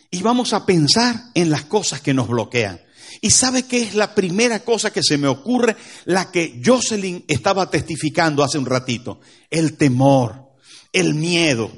Y 0.09 0.21
vamos 0.21 0.53
a 0.53 0.65
pensar 0.65 1.15
en 1.35 1.49
las 1.49 1.65
cosas 1.65 2.01
que 2.01 2.13
nos 2.13 2.27
bloquean. 2.27 2.81
¿Y 3.21 3.31
sabe 3.31 3.63
qué 3.63 3.81
es 3.81 3.95
la 3.95 4.13
primera 4.13 4.59
cosa 4.63 4.91
que 4.91 5.03
se 5.03 5.17
me 5.17 5.27
ocurre? 5.27 5.75
La 6.05 6.31
que 6.31 6.61
Jocelyn 6.63 7.25
estaba 7.27 7.69
testificando 7.69 8.43
hace 8.43 8.57
un 8.57 8.65
ratito. 8.65 9.19
El 9.49 9.77
temor, 9.77 10.53
el 10.93 11.13
miedo, 11.13 11.71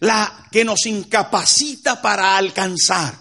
la 0.00 0.48
que 0.50 0.64
nos 0.64 0.86
incapacita 0.86 2.02
para 2.02 2.36
alcanzar, 2.36 3.14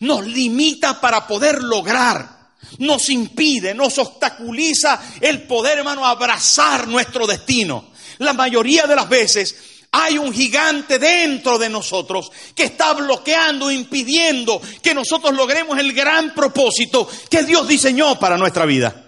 nos 0.00 0.26
limita 0.26 1.00
para 1.00 1.26
poder 1.26 1.62
lograr, 1.62 2.54
nos 2.78 3.08
impide, 3.10 3.74
nos 3.74 3.98
obstaculiza 3.98 5.00
el 5.20 5.42
poder, 5.42 5.78
hermano, 5.78 6.04
abrazar 6.04 6.88
nuestro 6.88 7.26
destino. 7.26 7.90
La 8.18 8.32
mayoría 8.32 8.86
de 8.86 8.96
las 8.96 9.08
veces 9.08 9.56
hay 9.92 10.18
un 10.18 10.32
gigante 10.32 10.98
dentro 10.98 11.58
de 11.58 11.68
nosotros 11.68 12.30
que 12.54 12.64
está 12.64 12.92
bloqueando, 12.92 13.70
impidiendo 13.70 14.60
que 14.82 14.94
nosotros 14.94 15.34
logremos 15.34 15.78
el 15.78 15.92
gran 15.92 16.32
propósito 16.32 17.08
que 17.28 17.42
Dios 17.42 17.66
diseñó 17.66 18.18
para 18.18 18.36
nuestra 18.36 18.66
vida. 18.66 19.06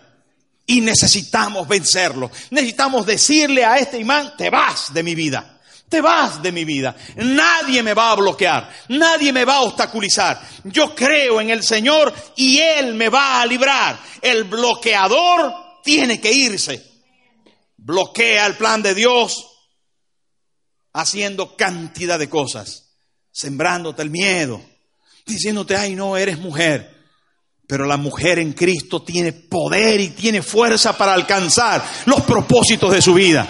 Y 0.67 0.81
necesitamos 0.81 1.69
vencerlo. 1.69 2.31
Necesitamos 2.51 3.07
decirle 3.07 3.65
a 3.65 3.79
este 3.79 3.99
imán, 3.99 4.37
te 4.37 4.51
vas 4.51 4.93
de 4.93 5.03
mi 5.03 5.15
vida. 5.15 5.61
Te 5.89 6.01
vas 6.01 6.43
de 6.43 6.51
mi 6.51 6.65
vida. 6.65 6.97
Nadie 7.17 7.83
me 7.83 7.95
va 7.95 8.13
a 8.13 8.17
bloquear. 8.17 8.73
Nadie 8.89 9.33
me 9.33 9.45
va 9.45 9.57
a 9.57 9.63
obstaculizar. 9.63 10.41
Yo 10.65 10.95
creo 10.95 11.41
en 11.41 11.51
el 11.51 11.63
Señor 11.63 12.13
y 12.35 12.59
Él 12.59 12.95
me 12.95 13.09
va 13.09 13.41
a 13.41 13.47
librar. 13.47 14.01
El 14.21 14.45
bloqueador 14.45 15.53
tiene 15.85 16.21
que 16.21 16.33
irse. 16.33 16.91
bloquea 17.77 18.47
el 18.47 18.57
plan 18.57 18.83
de 18.83 18.95
Dios 18.95 19.52
haciendo 20.93 21.57
cantidad 21.57 22.19
de 22.19 22.29
cosas, 22.29 22.91
sembrándote 23.31 24.03
el 24.03 24.11
miedo, 24.11 24.61
diciéndote, 25.27 25.77
ay 25.77 25.95
no, 25.95 26.17
eres 26.17 26.39
mujer. 26.39 26.91
Pero 27.67 27.87
la 27.87 27.97
mujer 27.97 28.39
en 28.39 28.53
Cristo 28.53 29.03
tiene 29.03 29.33
poder 29.33 30.01
y 30.01 30.11
tiene 30.11 30.43
fuerza 30.43 30.97
para 30.99 31.15
alcanzar 31.15 31.83
los 32.07 32.21
propósitos 32.23 32.93
de 32.93 33.01
su 33.01 33.15
vida. 33.15 33.49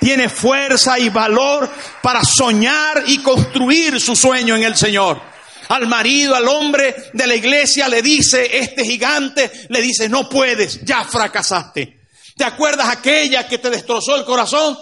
Tiene 0.00 0.28
fuerza 0.28 0.98
y 0.98 1.08
valor 1.08 1.70
para 2.02 2.22
soñar 2.22 3.04
y 3.06 3.18
construir 3.18 4.00
su 4.00 4.14
sueño 4.14 4.56
en 4.56 4.64
el 4.64 4.76
Señor. 4.76 5.20
Al 5.68 5.86
marido, 5.86 6.34
al 6.34 6.46
hombre 6.48 6.94
de 7.12 7.26
la 7.26 7.34
iglesia 7.34 7.88
le 7.88 8.02
dice, 8.02 8.58
este 8.58 8.84
gigante 8.84 9.50
le 9.68 9.80
dice, 9.80 10.08
no 10.08 10.28
puedes, 10.28 10.84
ya 10.84 11.04
fracasaste. 11.04 12.00
¿Te 12.36 12.44
acuerdas 12.44 12.88
aquella 12.88 13.48
que 13.48 13.58
te 13.58 13.70
destrozó 13.70 14.16
el 14.16 14.24
corazón? 14.24 14.76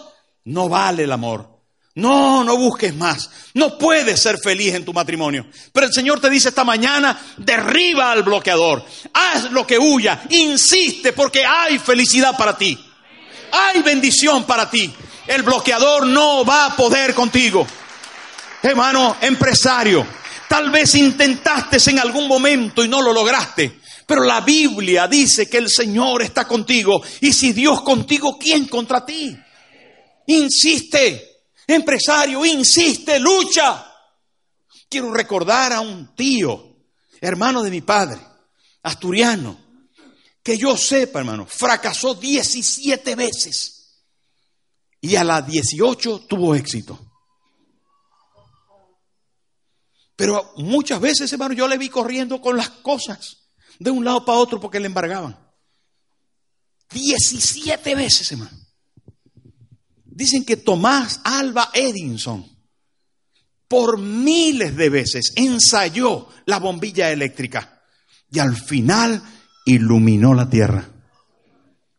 No 0.45 0.69
vale 0.69 1.05
el 1.05 1.13
amor. 1.13 1.55
No, 1.97 2.43
no 2.43 2.57
busques 2.57 2.95
más. 2.95 3.31
No 3.55 3.79
puedes 3.79 4.21
ser 4.21 4.39
feliz 4.39 4.75
en 4.75 4.85
tu 4.85 4.93
matrimonio. 4.93 5.47
Pero 5.73 5.87
el 5.87 5.93
Señor 5.93 6.21
te 6.21 6.29
dice 6.29 6.49
esta 6.49 6.65
mañana, 6.65 7.21
derriba 7.37 8.11
al 8.11 8.25
bloqueador. 8.25 8.85
Haz 9.13 9.51
lo 9.53 9.67
que 9.67 9.79
huya. 9.79 10.25
Insiste 10.31 11.13
porque 11.13 11.45
hay 11.47 11.79
felicidad 11.79 12.37
para 12.37 12.59
ti. 12.59 12.79
Hay 13.53 13.83
bendición 13.83 14.45
para 14.45 14.69
ti. 14.69 14.93
El 15.27 15.43
bloqueador 15.43 16.07
no 16.07 16.45
va 16.45 16.67
a 16.67 16.77
poder 16.77 17.15
contigo. 17.15 17.65
Hermano, 18.61 19.17
empresario, 19.21 20.05
tal 20.49 20.71
vez 20.71 20.95
intentaste 20.97 21.79
en 21.91 22.01
algún 22.01 22.27
momento 22.27 22.85
y 22.85 22.89
no 22.89 23.01
lo 23.01 23.13
lograste. 23.13 23.81
Pero 24.05 24.25
la 24.25 24.41
Biblia 24.41 25.07
dice 25.07 25.49
que 25.49 25.59
el 25.59 25.71
Señor 25.71 26.23
está 26.23 26.45
contigo. 26.45 27.01
Y 27.21 27.33
si 27.33 27.53
Dios 27.53 27.83
contigo, 27.83 28.37
¿quién 28.37 28.67
contra 28.67 29.07
ti? 29.07 29.39
Insiste, 30.27 31.45
empresario, 31.67 32.45
insiste, 32.45 33.19
lucha. 33.19 33.93
Quiero 34.89 35.13
recordar 35.13 35.73
a 35.73 35.81
un 35.81 36.15
tío, 36.15 36.77
hermano 37.21 37.63
de 37.63 37.71
mi 37.71 37.81
padre, 37.81 38.21
asturiano, 38.83 39.59
que 40.43 40.57
yo 40.57 40.77
sepa, 40.77 41.21
hermano, 41.21 41.47
fracasó 41.47 42.15
17 42.15 43.15
veces 43.15 43.75
y 45.01 45.17
a 45.17 45.25
las 45.25 45.47
18 45.47 46.21
tuvo 46.21 46.55
éxito. 46.55 46.99
Pero 50.17 50.53
muchas 50.57 51.01
veces, 51.01 51.33
hermano, 51.33 51.55
yo 51.55 51.67
le 51.67 51.77
vi 51.77 51.89
corriendo 51.89 52.41
con 52.41 52.57
las 52.57 52.71
cosas 52.71 53.49
de 53.79 53.91
un 53.91 54.05
lado 54.05 54.25
para 54.25 54.39
otro 54.39 54.61
porque 54.61 54.81
le 54.81 54.87
embargaban. 54.87 55.39
17 56.91 57.95
veces, 57.95 58.31
hermano. 58.33 58.64
Dicen 60.15 60.45
que 60.45 60.57
Tomás 60.57 61.21
Alba 61.25 61.71
Edison 61.75 62.49
por 63.67 63.99
miles 63.99 64.77
de 64.77 64.89
veces 64.89 65.33
ensayó 65.35 66.29
la 66.47 66.61
bombilla 66.61 67.11
eléctrica 67.11 67.83
y 68.31 68.39
al 68.39 68.57
final 68.57 69.21
iluminó 69.67 70.33
la 70.33 70.49
tierra. 70.49 70.89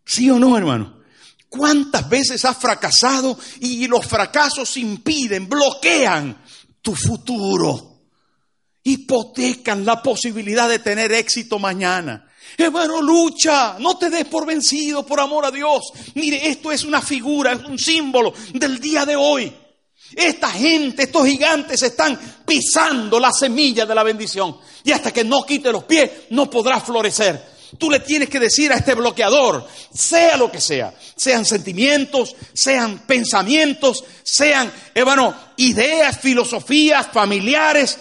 ¿Sí 0.05 0.29
o 0.29 0.39
no, 0.39 0.57
hermano? 0.57 1.01
¿Cuántas 1.49 2.07
veces 2.07 2.45
has 2.45 2.57
fracasado 2.57 3.37
y 3.59 3.85
los 3.87 4.05
fracasos 4.05 4.77
impiden, 4.77 5.49
bloquean 5.49 6.41
tu 6.81 6.95
futuro? 6.95 8.07
Hipotecan 8.83 9.83
la 9.83 10.01
posibilidad 10.01 10.69
de 10.69 10.79
tener 10.79 11.11
éxito 11.11 11.59
mañana. 11.59 12.24
Hermano, 12.57 13.01
lucha, 13.01 13.77
no 13.79 13.97
te 13.97 14.09
des 14.09 14.25
por 14.25 14.45
vencido 14.45 15.05
por 15.05 15.19
amor 15.19 15.45
a 15.45 15.51
Dios. 15.51 15.91
Mire, 16.13 16.47
esto 16.47 16.71
es 16.71 16.83
una 16.83 17.01
figura, 17.01 17.53
es 17.53 17.63
un 17.65 17.77
símbolo 17.77 18.33
del 18.53 18.79
día 18.79 19.05
de 19.05 19.15
hoy. 19.15 19.53
Esta 20.15 20.49
gente, 20.49 21.03
estos 21.03 21.25
gigantes 21.25 21.81
están 21.81 22.17
pisando 22.45 23.19
la 23.19 23.31
semilla 23.31 23.85
de 23.85 23.95
la 23.95 24.03
bendición. 24.03 24.57
Y 24.83 24.91
hasta 24.91 25.11
que 25.11 25.23
no 25.23 25.43
quite 25.43 25.71
los 25.71 25.83
pies, 25.83 26.09
no 26.29 26.49
podrá 26.49 26.79
florecer. 26.79 27.55
Tú 27.77 27.89
le 27.89 27.99
tienes 27.99 28.29
que 28.29 28.39
decir 28.39 28.71
a 28.71 28.77
este 28.77 28.93
bloqueador, 28.93 29.67
sea 29.93 30.37
lo 30.37 30.51
que 30.51 30.61
sea, 30.61 30.93
sean 31.15 31.43
sentimientos, 31.43 32.35
sean 32.53 32.99
pensamientos, 32.99 34.03
sean, 34.23 34.71
hermano, 34.93 35.35
ideas, 35.57 36.19
filosofías, 36.19 37.07
familiares, 37.11 37.97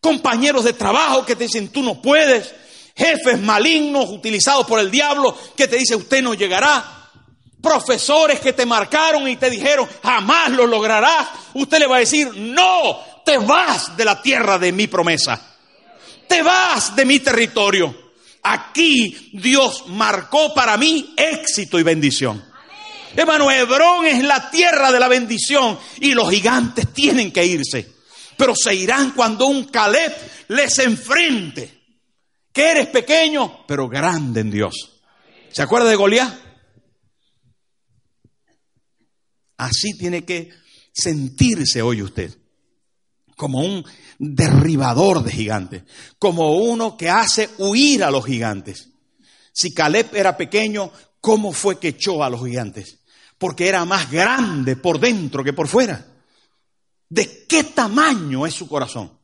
compañeros 0.00 0.64
de 0.64 0.74
trabajo 0.74 1.24
que 1.24 1.34
te 1.34 1.44
dicen 1.44 1.70
tú 1.70 1.82
no 1.82 2.00
puedes, 2.00 2.54
jefes 2.98 3.40
malignos 3.40 4.10
utilizados 4.10 4.66
por 4.66 4.80
el 4.80 4.90
diablo 4.90 5.36
que 5.56 5.68
te 5.68 5.76
dice 5.76 5.94
usted 5.94 6.20
no 6.20 6.34
llegará, 6.34 7.10
profesores 7.62 8.40
que 8.40 8.52
te 8.52 8.66
marcaron 8.66 9.28
y 9.28 9.36
te 9.36 9.48
dijeron 9.48 9.88
jamás 10.02 10.50
lo 10.50 10.66
lograrás, 10.66 11.28
usted 11.54 11.78
le 11.78 11.86
va 11.86 11.96
a 11.96 12.00
decir 12.00 12.28
no, 12.34 12.98
te 13.24 13.38
vas 13.38 13.96
de 13.96 14.04
la 14.04 14.20
tierra 14.20 14.58
de 14.58 14.72
mi 14.72 14.88
promesa, 14.88 15.40
te 16.26 16.42
vas 16.42 16.94
de 16.96 17.04
mi 17.04 17.20
territorio. 17.20 18.08
Aquí 18.40 19.30
Dios 19.32 19.84
marcó 19.88 20.54
para 20.54 20.76
mí 20.76 21.12
éxito 21.16 21.78
y 21.78 21.82
bendición. 21.82 22.42
Hermano, 23.14 23.50
Hebrón 23.50 24.06
es 24.06 24.22
la 24.22 24.50
tierra 24.50 24.92
de 24.92 25.00
la 25.00 25.08
bendición 25.08 25.78
y 26.00 26.14
los 26.14 26.30
gigantes 26.30 26.92
tienen 26.94 27.32
que 27.32 27.44
irse. 27.44 27.92
Pero 28.36 28.54
se 28.54 28.74
irán 28.74 29.10
cuando 29.10 29.46
un 29.46 29.64
Caleb 29.64 30.14
les 30.48 30.78
enfrente 30.78 31.77
que 32.58 32.72
eres 32.72 32.88
pequeño, 32.88 33.64
pero 33.68 33.88
grande 33.88 34.40
en 34.40 34.50
Dios. 34.50 35.00
¿Se 35.52 35.62
acuerda 35.62 35.90
de 35.90 35.94
Goliat? 35.94 36.34
Así 39.58 39.96
tiene 39.96 40.24
que 40.24 40.50
sentirse 40.92 41.82
hoy 41.82 42.02
usted, 42.02 42.36
como 43.36 43.60
un 43.60 43.84
derribador 44.18 45.22
de 45.22 45.30
gigantes, 45.30 45.84
como 46.18 46.56
uno 46.56 46.96
que 46.96 47.08
hace 47.08 47.48
huir 47.58 48.02
a 48.02 48.10
los 48.10 48.26
gigantes. 48.26 48.88
Si 49.52 49.72
Caleb 49.72 50.16
era 50.16 50.36
pequeño, 50.36 50.90
¿cómo 51.20 51.52
fue 51.52 51.78
que 51.78 51.88
echó 51.88 52.24
a 52.24 52.30
los 52.30 52.44
gigantes? 52.44 53.04
Porque 53.38 53.68
era 53.68 53.84
más 53.84 54.10
grande 54.10 54.74
por 54.74 54.98
dentro 54.98 55.44
que 55.44 55.52
por 55.52 55.68
fuera. 55.68 56.04
¿De 57.08 57.46
qué 57.46 57.62
tamaño 57.62 58.48
es 58.48 58.54
su 58.54 58.66
corazón? 58.66 59.17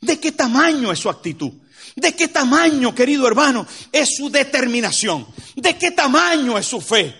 ¿De 0.00 0.18
qué 0.18 0.32
tamaño 0.32 0.92
es 0.92 0.98
su 0.98 1.08
actitud? 1.10 1.52
¿De 1.96 2.14
qué 2.14 2.28
tamaño, 2.28 2.94
querido 2.94 3.26
hermano, 3.26 3.66
es 3.92 4.16
su 4.16 4.30
determinación? 4.30 5.26
¿De 5.56 5.76
qué 5.76 5.90
tamaño 5.90 6.56
es 6.56 6.66
su 6.66 6.80
fe? 6.80 7.14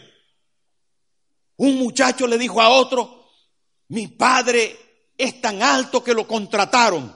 Un 1.57 1.77
muchacho 1.77 2.27
le 2.27 2.39
dijo 2.39 2.61
a 2.61 2.71
otro, 2.71 3.29
mi 3.89 4.09
padre 4.09 5.13
es 5.19 5.41
tan 5.41 5.63
alto 5.63 6.03
que 6.03 6.15
lo 6.15 6.27
contrataron 6.27 7.15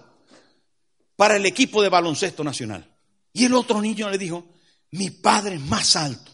para 1.17 1.37
el 1.37 1.47
equipo 1.47 1.81
de 1.83 1.89
baloncesto 1.89 2.45
nacional. 2.45 2.95
Y 3.33 3.45
el 3.45 3.55
otro 3.55 3.81
niño 3.81 4.11
le 4.11 4.19
dijo, 4.19 4.47
mi 4.91 5.11
padre 5.11 5.57
es 5.57 5.61
más 5.63 5.97
alto. 5.97 6.31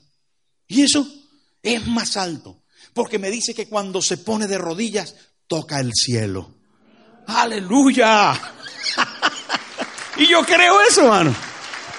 Y 0.66 0.82
eso 0.82 1.06
es 1.62 1.86
más 1.86 2.16
alto, 2.16 2.62
porque 2.92 3.18
me 3.18 3.30
dice 3.30 3.54
que 3.54 3.68
cuando 3.68 4.02
se 4.02 4.16
pone 4.18 4.46
de 4.46 4.58
rodillas, 4.58 5.14
toca 5.46 5.80
el 5.80 5.92
cielo. 5.94 6.54
Aleluya. 7.26 8.32
Y 10.20 10.26
yo 10.26 10.44
creo 10.44 10.82
eso, 10.82 11.00
hermano. 11.00 11.34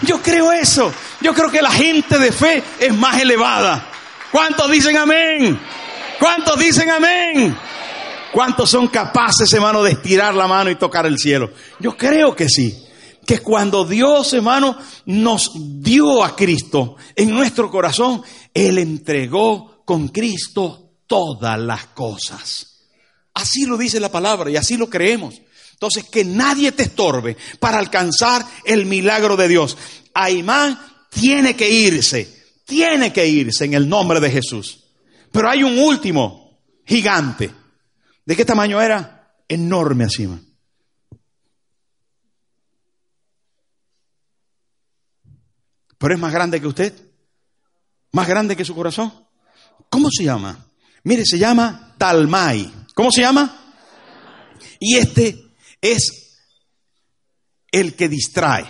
Yo 0.03 0.21
creo 0.21 0.51
eso. 0.51 0.93
Yo 1.21 1.33
creo 1.33 1.49
que 1.49 1.59
la 1.59 1.71
gente 1.71 2.19
de 2.19 2.31
fe 2.31 2.61
es 2.79 2.93
más 2.95 3.19
elevada. 3.19 3.89
¿Cuántos 4.31 4.69
dicen 4.69 4.95
amén? 4.95 5.59
¿Cuántos 6.19 6.59
dicen 6.59 6.91
amén? 6.91 7.57
¿Cuántos 8.31 8.69
son 8.69 8.89
capaces, 8.89 9.51
hermano, 9.53 9.81
de 9.81 9.93
estirar 9.93 10.35
la 10.35 10.47
mano 10.47 10.69
y 10.69 10.75
tocar 10.75 11.07
el 11.07 11.17
cielo? 11.17 11.49
Yo 11.79 11.97
creo 11.97 12.35
que 12.35 12.47
sí. 12.47 12.85
Que 13.25 13.39
cuando 13.39 13.85
Dios, 13.85 14.31
hermano, 14.33 14.77
nos 15.05 15.51
dio 15.81 16.23
a 16.23 16.35
Cristo 16.35 16.97
en 17.15 17.31
nuestro 17.31 17.71
corazón, 17.71 18.21
Él 18.53 18.77
entregó 18.77 19.81
con 19.83 20.09
Cristo 20.09 20.91
todas 21.07 21.57
las 21.59 21.87
cosas. 21.87 22.85
Así 23.33 23.65
lo 23.65 23.77
dice 23.77 23.99
la 23.99 24.11
palabra 24.11 24.51
y 24.51 24.57
así 24.57 24.77
lo 24.77 24.87
creemos. 24.87 25.41
Entonces, 25.81 26.03
que 26.11 26.23
nadie 26.23 26.71
te 26.73 26.83
estorbe 26.83 27.35
para 27.59 27.79
alcanzar 27.79 28.45
el 28.65 28.85
milagro 28.85 29.35
de 29.35 29.47
Dios. 29.47 29.75
Aimán 30.13 30.79
tiene 31.09 31.55
que 31.55 31.71
irse, 31.71 32.53
tiene 32.65 33.11
que 33.11 33.25
irse 33.25 33.65
en 33.65 33.73
el 33.73 33.89
nombre 33.89 34.19
de 34.19 34.29
Jesús. 34.29 34.83
Pero 35.31 35.49
hay 35.49 35.63
un 35.63 35.79
último 35.79 36.61
gigante. 36.85 37.49
¿De 38.23 38.35
qué 38.35 38.45
tamaño 38.45 38.79
era? 38.79 39.33
Enorme 39.47 40.03
así. 40.03 40.29
Pero 45.97 46.13
es 46.13 46.19
más 46.19 46.31
grande 46.31 46.61
que 46.61 46.67
usted. 46.67 46.93
Más 48.11 48.27
grande 48.27 48.55
que 48.55 48.65
su 48.65 48.75
corazón. 48.75 49.11
¿Cómo 49.89 50.09
se 50.11 50.25
llama? 50.25 50.63
Mire, 51.05 51.25
se 51.25 51.39
llama 51.39 51.95
Talmai. 51.97 52.71
¿Cómo 52.93 53.09
se 53.11 53.21
llama? 53.21 53.73
Y 54.79 54.97
este 54.97 55.50
es 55.81 56.37
el 57.71 57.95
que 57.95 58.07
distrae. 58.07 58.65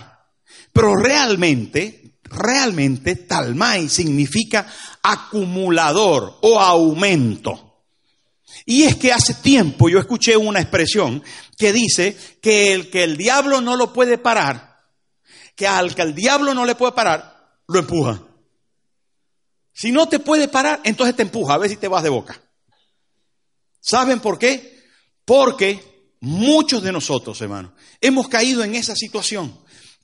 Pero 0.72 0.96
realmente, 0.96 2.02
Realmente 2.32 3.14
talmai 3.28 3.90
significa 3.90 4.66
acumulador 5.02 6.38
o 6.40 6.58
aumento. 6.58 7.84
Y 8.64 8.84
es 8.84 8.96
que 8.96 9.12
hace 9.12 9.34
tiempo 9.34 9.90
yo 9.90 9.98
escuché 9.98 10.36
una 10.36 10.60
expresión 10.60 11.22
que 11.58 11.72
dice 11.72 12.16
que 12.40 12.72
el 12.72 12.90
que 12.90 13.04
el 13.04 13.18
diablo 13.18 13.60
no 13.60 13.76
lo 13.76 13.92
puede 13.92 14.16
parar, 14.16 14.78
que 15.54 15.66
al 15.66 15.94
que 15.94 16.02
el 16.02 16.14
diablo 16.14 16.54
no 16.54 16.64
le 16.64 16.74
puede 16.74 16.92
parar, 16.92 17.58
lo 17.68 17.80
empuja. 17.80 18.22
Si 19.74 19.92
no 19.92 20.08
te 20.08 20.18
puede 20.18 20.48
parar, 20.48 20.80
entonces 20.84 21.14
te 21.14 21.22
empuja, 21.22 21.54
a 21.54 21.58
ver 21.58 21.68
si 21.68 21.76
te 21.76 21.88
vas 21.88 22.02
de 22.02 22.08
boca. 22.08 22.40
¿Saben 23.80 24.20
por 24.20 24.38
qué? 24.38 24.84
Porque 25.26 25.91
muchos 26.22 26.82
de 26.82 26.92
nosotros, 26.92 27.40
hermanos, 27.40 27.72
hemos 28.00 28.28
caído 28.28 28.62
en 28.62 28.76
esa 28.76 28.94
situación 28.94 29.58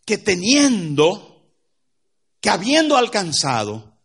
que 0.04 0.18
teniendo, 0.18 1.54
que 2.40 2.50
habiendo 2.50 2.96
alcanzado, 2.96 3.98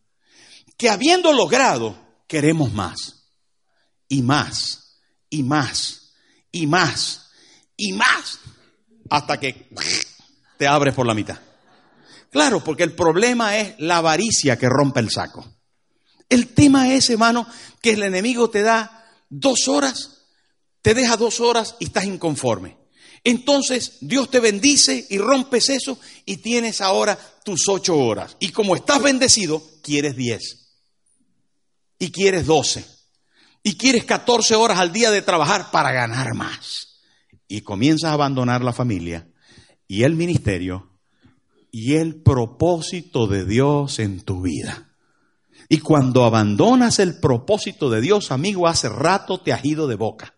que 0.78 0.90
habiendo 0.90 1.34
logrado, 1.34 1.98
queremos 2.28 2.72
más 2.72 3.32
y 4.08 4.22
más 4.22 5.02
y 5.30 5.44
más 5.44 6.14
y 6.52 6.68
más 6.68 7.32
y 7.76 7.94
más 7.94 8.40
hasta 9.10 9.40
que 9.40 9.70
te 10.58 10.68
abres 10.68 10.94
por 10.94 11.08
la 11.08 11.16
mitad. 11.16 11.40
Claro, 12.30 12.64
porque 12.64 12.84
el 12.84 12.94
problema 12.94 13.58
es 13.58 13.76
la 13.80 13.98
avaricia 13.98 14.58
que 14.58 14.70
rompe 14.70 15.00
el 15.00 15.10
saco. 15.10 15.46
El 16.30 16.54
tema 16.54 16.94
es, 16.94 17.10
hermano, 17.10 17.48
que 17.82 17.94
el 17.94 18.04
enemigo 18.04 18.50
te 18.50 18.62
da 18.62 19.06
dos 19.30 19.68
horas, 19.68 20.23
te 20.84 20.94
deja 20.94 21.18
dos 21.18 21.40
horas 21.40 21.76
y 21.80 21.86
estás 21.86 22.06
inconforme. 22.06 22.78
Entonces 23.24 23.98
Dios 24.02 24.30
te 24.30 24.42
bendice 24.42 25.08
y 25.10 25.18
rompes 25.18 25.70
eso 25.70 25.98
y 26.26 26.38
tienes 26.38 26.82
ahora 26.82 27.18
tus 27.44 27.68
ocho 27.70 27.98
horas. 27.98 28.36
Y 28.40 28.50
como 28.50 28.76
estás 28.76 29.02
bendecido, 29.02 29.64
quieres 29.82 30.16
diez. 30.16 30.68
Y 31.98 32.12
quieres 32.12 32.46
doce. 32.46 32.86
Y 33.64 33.76
quieres 33.76 34.04
catorce 34.04 34.56
horas 34.56 34.78
al 34.78 34.92
día 34.92 35.10
de 35.10 35.22
trabajar 35.22 35.72
para 35.72 35.94
ganar 35.94 36.34
más. 36.34 37.00
Y 37.48 37.62
comienzas 37.62 38.12
a 38.12 38.14
abandonar 38.14 38.62
la 38.62 38.74
familia 38.74 39.30
y 39.88 40.04
el 40.04 40.16
ministerio 40.16 41.00
y 41.72 41.96
el 41.96 42.22
propósito 42.22 43.28
de 43.28 43.46
Dios 43.46 44.00
en 44.00 44.20
tu 44.20 44.42
vida. 44.42 44.90
Y 45.70 45.78
cuando 45.78 46.26
abandonas 46.26 47.00
el 47.00 47.22
propósito 47.22 47.90
de 47.90 48.02
Dios, 48.02 48.32
amigo, 48.32 48.68
hace 48.68 48.90
rato 48.90 49.40
te 49.40 49.54
has 49.54 49.64
ido 49.64 49.88
de 49.88 49.96
boca. 49.96 50.36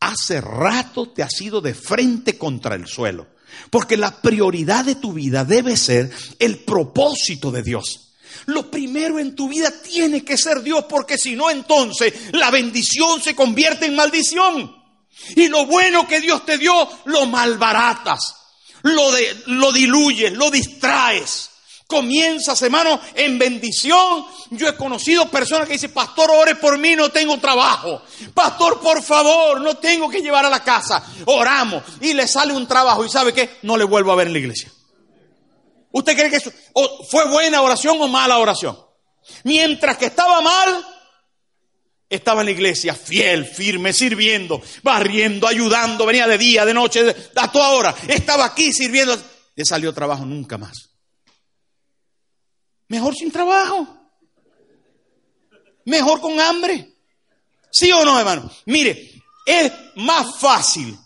Hace 0.00 0.40
rato 0.40 1.10
te 1.10 1.22
has 1.22 1.40
ido 1.40 1.60
de 1.60 1.74
frente 1.74 2.36
contra 2.38 2.74
el 2.74 2.86
suelo. 2.86 3.26
Porque 3.70 3.96
la 3.96 4.20
prioridad 4.20 4.84
de 4.84 4.96
tu 4.96 5.12
vida 5.12 5.44
debe 5.44 5.76
ser 5.76 6.10
el 6.38 6.58
propósito 6.58 7.50
de 7.50 7.62
Dios. 7.62 8.14
Lo 8.46 8.70
primero 8.70 9.18
en 9.18 9.34
tu 9.34 9.48
vida 9.48 9.72
tiene 9.82 10.24
que 10.24 10.36
ser 10.36 10.62
Dios, 10.62 10.84
porque 10.88 11.16
si 11.16 11.34
no, 11.34 11.50
entonces 11.50 12.12
la 12.32 12.50
bendición 12.50 13.22
se 13.22 13.34
convierte 13.34 13.86
en 13.86 13.96
maldición. 13.96 14.76
Y 15.34 15.48
lo 15.48 15.66
bueno 15.66 16.06
que 16.06 16.20
Dios 16.20 16.44
te 16.44 16.58
dio, 16.58 16.88
lo 17.06 17.26
malbaratas 17.26 18.36
lo, 18.94 19.12
de, 19.12 19.42
lo 19.46 19.72
diluyes, 19.72 20.32
lo 20.32 20.50
distraes. 20.50 21.50
Comienzas, 21.86 22.60
hermano, 22.62 23.00
en 23.14 23.38
bendición. 23.38 24.24
Yo 24.50 24.68
he 24.68 24.76
conocido 24.76 25.30
personas 25.30 25.68
que 25.68 25.74
dicen, 25.74 25.92
pastor, 25.92 26.30
ore 26.32 26.56
por 26.56 26.78
mí, 26.78 26.96
no 26.96 27.10
tengo 27.10 27.38
trabajo. 27.38 28.02
Pastor, 28.34 28.80
por 28.80 29.02
favor, 29.02 29.60
no 29.60 29.76
tengo 29.76 30.08
que 30.08 30.20
llevar 30.20 30.44
a 30.44 30.50
la 30.50 30.64
casa. 30.64 31.04
Oramos 31.26 31.84
y 32.00 32.12
le 32.12 32.26
sale 32.26 32.52
un 32.52 32.66
trabajo 32.66 33.04
y 33.04 33.08
sabe 33.08 33.32
qué, 33.32 33.58
no 33.62 33.76
le 33.76 33.84
vuelvo 33.84 34.10
a 34.10 34.16
ver 34.16 34.26
en 34.26 34.32
la 34.32 34.38
iglesia. 34.40 34.72
¿Usted 35.92 36.16
cree 36.16 36.28
que 36.28 36.36
eso 36.36 36.52
fue 37.08 37.28
buena 37.30 37.62
oración 37.62 38.00
o 38.00 38.08
mala 38.08 38.38
oración? 38.38 38.76
Mientras 39.44 39.96
que 39.96 40.06
estaba 40.06 40.40
mal, 40.40 40.84
estaba 42.10 42.40
en 42.40 42.46
la 42.46 42.52
iglesia 42.52 42.94
fiel, 42.94 43.46
firme, 43.46 43.92
sirviendo, 43.92 44.60
barriendo, 44.82 45.46
ayudando, 45.46 46.04
venía 46.04 46.26
de 46.26 46.36
día, 46.36 46.64
de 46.64 46.74
noche, 46.74 47.14
a 47.36 47.50
toda 47.50 47.70
hora. 47.70 47.94
Estaba 48.08 48.44
aquí 48.44 48.72
sirviendo. 48.72 49.16
Le 49.54 49.64
salió 49.64 49.94
trabajo 49.94 50.26
nunca 50.26 50.58
más. 50.58 50.95
Mejor 52.88 53.14
sin 53.14 53.30
trabajo. 53.30 53.86
Mejor 55.84 56.20
con 56.20 56.40
hambre. 56.40 56.94
¿Sí 57.70 57.90
o 57.92 58.04
no, 58.04 58.18
hermano? 58.18 58.50
Mire, 58.66 59.22
es 59.44 59.72
más 59.96 60.38
fácil 60.38 60.98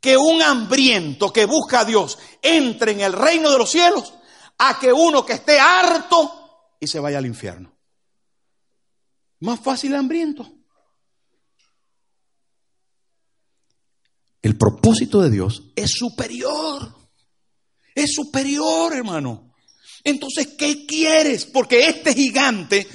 que 0.00 0.16
un 0.16 0.42
hambriento 0.42 1.32
que 1.32 1.46
busca 1.46 1.80
a 1.80 1.84
Dios 1.84 2.18
entre 2.42 2.92
en 2.92 3.00
el 3.00 3.12
reino 3.12 3.50
de 3.50 3.58
los 3.58 3.70
cielos 3.70 4.12
a 4.58 4.78
que 4.78 4.92
uno 4.92 5.24
que 5.24 5.34
esté 5.34 5.58
harto 5.58 6.76
y 6.78 6.86
se 6.86 7.00
vaya 7.00 7.18
al 7.18 7.26
infierno. 7.26 7.74
Más 9.40 9.60
fácil 9.60 9.94
hambriento. 9.94 10.50
El 14.42 14.58
propósito 14.58 15.22
de 15.22 15.30
Dios 15.30 15.62
es 15.74 15.90
superior. 15.90 16.94
Es 17.94 18.12
superior, 18.12 18.92
hermano. 18.92 19.53
Entonces, 20.04 20.48
¿qué 20.58 20.84
quieres? 20.84 21.46
Porque 21.46 21.88
este 21.88 22.14
gigante 22.14 22.86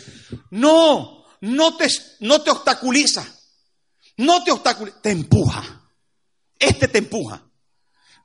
no, 0.51 1.25
no 1.41 1.75
te, 1.75 1.87
no 2.19 2.41
te 2.41 2.51
obstaculiza. 2.51 3.25
No 4.17 4.43
te 4.43 4.51
obstaculiza, 4.51 5.01
te 5.01 5.11
empuja. 5.11 5.89
Este 6.57 6.87
te 6.87 6.99
empuja. 6.99 7.43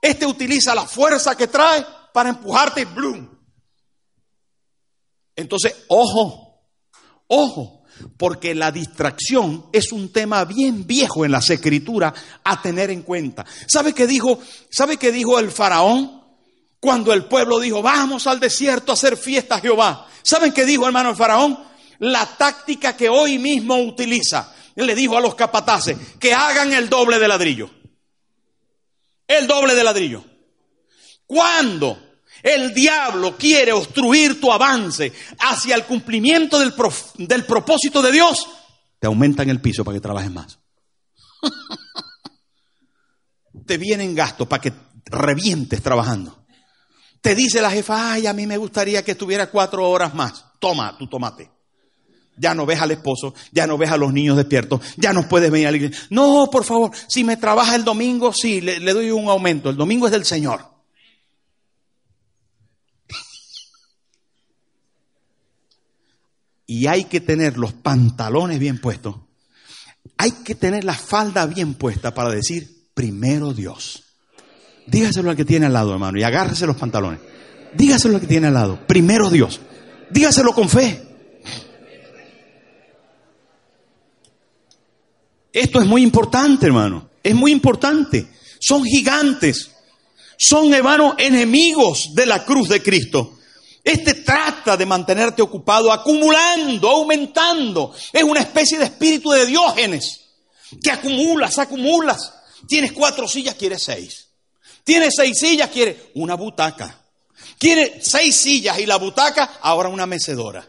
Este 0.03 0.27
utiliza 0.27 0.75
la 0.75 0.87
fuerza 0.87 1.35
que 1.35 1.47
trae 1.47 1.85
para 2.12 2.29
empujarte, 2.29 2.85
bloom. 2.85 3.31
Entonces, 5.37 5.75
ojo, 5.88 6.68
ojo, 7.27 7.85
porque 8.18 8.55
la 8.55 8.70
distracción 8.70 9.66
es 9.73 9.92
un 9.92 10.12
tema 10.12 10.44
bien 10.44 10.87
viejo 10.87 11.25
en 11.25 11.33
las 11.33 11.49
escrituras 11.49 12.12
a 12.44 12.61
tener 12.61 12.90
en 12.90 13.03
cuenta. 13.03 13.47
¿Sabe 13.66 13.94
qué 13.94 14.07
dijo? 14.07 14.40
¿Sabe 14.70 14.97
qué 14.97 15.11
dijo 15.11 15.38
el 15.38 15.51
faraón 15.51 16.23
cuando 16.85 17.14
el 17.14 17.25
pueblo 17.25 17.59
dijo, 17.59 17.81
"Vamos 17.81 18.27
al 18.27 18.38
desierto 18.38 18.92
a 18.92 18.94
hacer 18.94 19.16
fiesta 19.16 19.55
a 19.55 19.61
Jehová"? 19.61 20.07
¿Saben 20.23 20.53
qué 20.53 20.66
dijo, 20.66 20.87
hermano 20.87 21.09
el 21.09 21.16
faraón? 21.16 21.59
La 22.01 22.27
táctica 22.27 22.94
que 22.94 23.09
hoy 23.09 23.38
mismo 23.38 23.79
utiliza. 23.79 24.53
Él 24.77 24.87
le 24.87 24.94
dijo 24.94 25.16
a 25.16 25.20
los 25.23 25.35
capataces 25.35 25.97
que 26.20 26.35
hagan 26.35 26.75
el 26.75 26.90
doble 26.90 27.18
de 27.18 27.27
ladrillo. 27.27 27.70
El 29.27 29.47
doble 29.47 29.75
de 29.75 29.83
ladrillo. 29.83 30.23
¿Cuándo? 31.25 31.99
El 32.42 32.75
diablo 32.75 33.38
quiere 33.38 33.73
obstruir 33.73 34.38
tu 34.38 34.53
avance 34.53 35.11
hacia 35.38 35.77
el 35.77 35.85
cumplimiento 35.85 36.59
del, 36.59 36.75
del 37.16 37.47
propósito 37.47 38.03
de 38.03 38.12
Dios. 38.12 38.47
Te 38.99 39.07
aumentan 39.07 39.49
el 39.49 39.62
piso 39.62 39.85
para 39.85 39.97
que 39.97 40.03
trabajes 40.03 40.31
más. 40.31 40.59
Te 43.66 43.79
vienen 43.79 44.14
gastos 44.14 44.47
para 44.47 44.61
que 44.61 44.75
revientes 45.07 45.83
trabajando. 45.83 46.43
Te 47.24 47.34
dice 47.34 47.62
la 47.62 47.70
jefa, 47.70 48.12
ay, 48.12 48.26
a 48.26 48.34
mí 48.34 48.46
me 48.46 48.58
gustaría 48.58 49.02
que 49.02 49.12
estuviera 49.12 49.50
cuatro 49.50 49.88
horas 49.88 50.14
más. 50.14 50.44
Toma 50.58 50.94
tu 50.98 51.06
tomate. 51.06 51.50
Ya 52.37 52.54
no 52.54 52.66
ves 52.66 52.82
al 52.82 52.90
esposo, 52.90 53.32
ya 53.50 53.66
no 53.66 53.78
ves 53.78 53.90
a 53.90 53.96
los 53.96 54.12
niños 54.12 54.37
despiertos, 54.37 54.82
ya 54.98 55.14
no 55.14 55.26
puedes 55.26 55.50
venir 55.50 55.68
a 55.68 55.70
la 55.70 55.78
iglesia. 55.78 56.06
No, 56.10 56.50
por 56.52 56.64
favor, 56.64 56.90
si 57.08 57.24
me 57.24 57.38
trabaja 57.38 57.76
el 57.76 57.84
domingo, 57.84 58.30
sí, 58.34 58.60
le, 58.60 58.78
le 58.78 58.92
doy 58.92 59.10
un 59.10 59.30
aumento. 59.30 59.70
El 59.70 59.76
domingo 59.76 60.04
es 60.04 60.12
del 60.12 60.26
Señor. 60.26 60.66
y 66.66 66.88
hay 66.88 67.04
que 67.04 67.22
tener 67.22 67.56
los 67.56 67.72
pantalones 67.72 68.58
bien 68.58 68.78
puestos. 68.82 69.16
Hay 70.18 70.30
que 70.30 70.54
tener 70.54 70.84
la 70.84 70.94
falda 70.94 71.46
bien 71.46 71.72
puesta 71.72 72.12
para 72.12 72.28
decir, 72.28 72.90
primero 72.92 73.54
Dios. 73.54 74.04
Dígaselo 74.87 75.31
al 75.31 75.37
que 75.37 75.44
tiene 75.44 75.66
al 75.66 75.73
lado, 75.73 75.92
hermano, 75.92 76.18
y 76.18 76.23
agárrese 76.23 76.66
los 76.66 76.77
pantalones. 76.77 77.20
Dígaselo 77.75 78.16
al 78.16 78.20
que 78.20 78.27
tiene 78.27 78.49
al 78.49 78.55
lado, 78.55 78.79
primero 78.87 79.31
Dios. 79.31 79.61
Dígaselo 80.11 80.55
con 80.55 80.68
fe. 80.68 81.03
Esto 85.53 85.81
es 85.81 85.87
muy 85.87 86.03
importante, 86.03 86.66
hermano. 86.66 87.11
Es 87.23 87.35
muy 87.35 87.53
importante. 87.53 88.29
Son 88.59 88.85
gigantes. 88.85 89.70
Son, 90.37 90.75
hermano, 90.75 91.14
enemigos 91.16 92.14
de 92.14 92.27
la 92.27 92.44
cruz 92.44 92.68
de 92.68 92.83
Cristo. 92.83 93.38
Este 93.85 94.14
trata 94.14 94.77
de 94.77 94.87
mantenerte 94.87 95.42
ocupado, 95.42 95.92
acumulando, 95.92 96.88
aumentando. 96.88 97.94
Es 98.13 98.23
una 98.23 98.40
especie 98.40 98.79
de 98.79 98.87
espíritu 98.87 99.31
de 99.31 99.46
diógenes, 99.46 100.21
que 100.83 100.90
acumulas, 100.90 101.58
acumulas. 101.58 102.33
Tienes 102.67 102.92
cuatro 102.92 103.29
sillas, 103.29 103.54
quieres 103.54 103.83
seis. 103.83 104.23
Tienes 104.85 105.14
seis 105.16 105.38
sillas, 105.38 105.70
quieres 105.70 105.96
una 106.14 106.35
butaca. 106.35 107.00
Tienes 107.58 108.06
seis 108.06 108.37
sillas 108.37 108.78
y 108.78 108.87
la 108.87 108.96
butaca, 108.96 109.58
ahora 109.62 109.88
una 109.88 110.06
mecedora. 110.06 110.64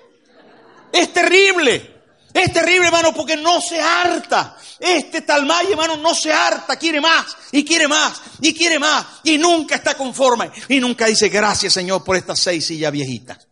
Es 0.92 1.12
terrible. 1.12 1.94
Es 2.34 2.52
terrible, 2.52 2.88
hermano, 2.88 3.14
porque 3.14 3.38
no 3.38 3.62
se 3.62 3.80
harta. 3.80 4.58
Este 4.80 5.22
Talmay, 5.22 5.72
hermano, 5.72 5.96
no 5.98 6.14
se 6.14 6.34
harta, 6.34 6.76
quiere 6.76 7.00
más, 7.00 7.36
y 7.54 7.64
quiere 7.64 7.88
más, 7.88 8.22
y 8.42 8.54
quiere 8.54 8.78
más, 8.78 9.06
y 9.24 9.38
nunca 9.38 9.76
está 9.76 9.96
conforme, 9.96 10.52
y 10.68 10.82
nunca 10.82 11.06
dice 11.06 11.30
gracias, 11.30 11.72
Señor, 11.72 12.04
por 12.04 12.18
estas 12.18 12.42
seis 12.42 12.66
sillas 12.66 12.92
viejitas. 12.92 13.48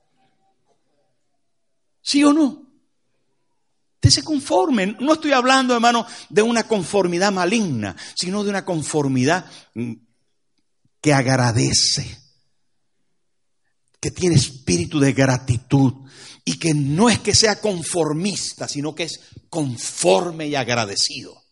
¿Sí 2.01 2.25
o 2.25 2.33
no? 2.33 2.63
Usted 3.95 4.09
se 4.09 4.23
conforme. 4.23 4.97
No 4.99 5.13
estoy 5.13 5.31
hablando, 5.31 5.73
hermano, 5.73 6.05
de 6.27 6.41
una 6.41 6.63
conformidad 6.63 7.31
maligna, 7.31 7.95
sino 8.15 8.43
de 8.43 8.49
una 8.49 8.65
conformidad 8.65 9.45
mm, 9.75 9.93
que 11.03 11.13
agradece, 11.13 12.17
que 13.99 14.09
tiene 14.09 14.37
espíritu 14.37 15.01
de 15.01 15.11
gratitud 15.11 15.91
y 16.45 16.57
que 16.57 16.73
no 16.73 17.09
es 17.09 17.19
que 17.19 17.35
sea 17.35 17.59
conformista, 17.59 18.69
sino 18.69 18.95
que 18.95 19.03
es 19.03 19.19
conforme 19.49 20.47
y 20.47 20.55
agradecido. 20.55 21.43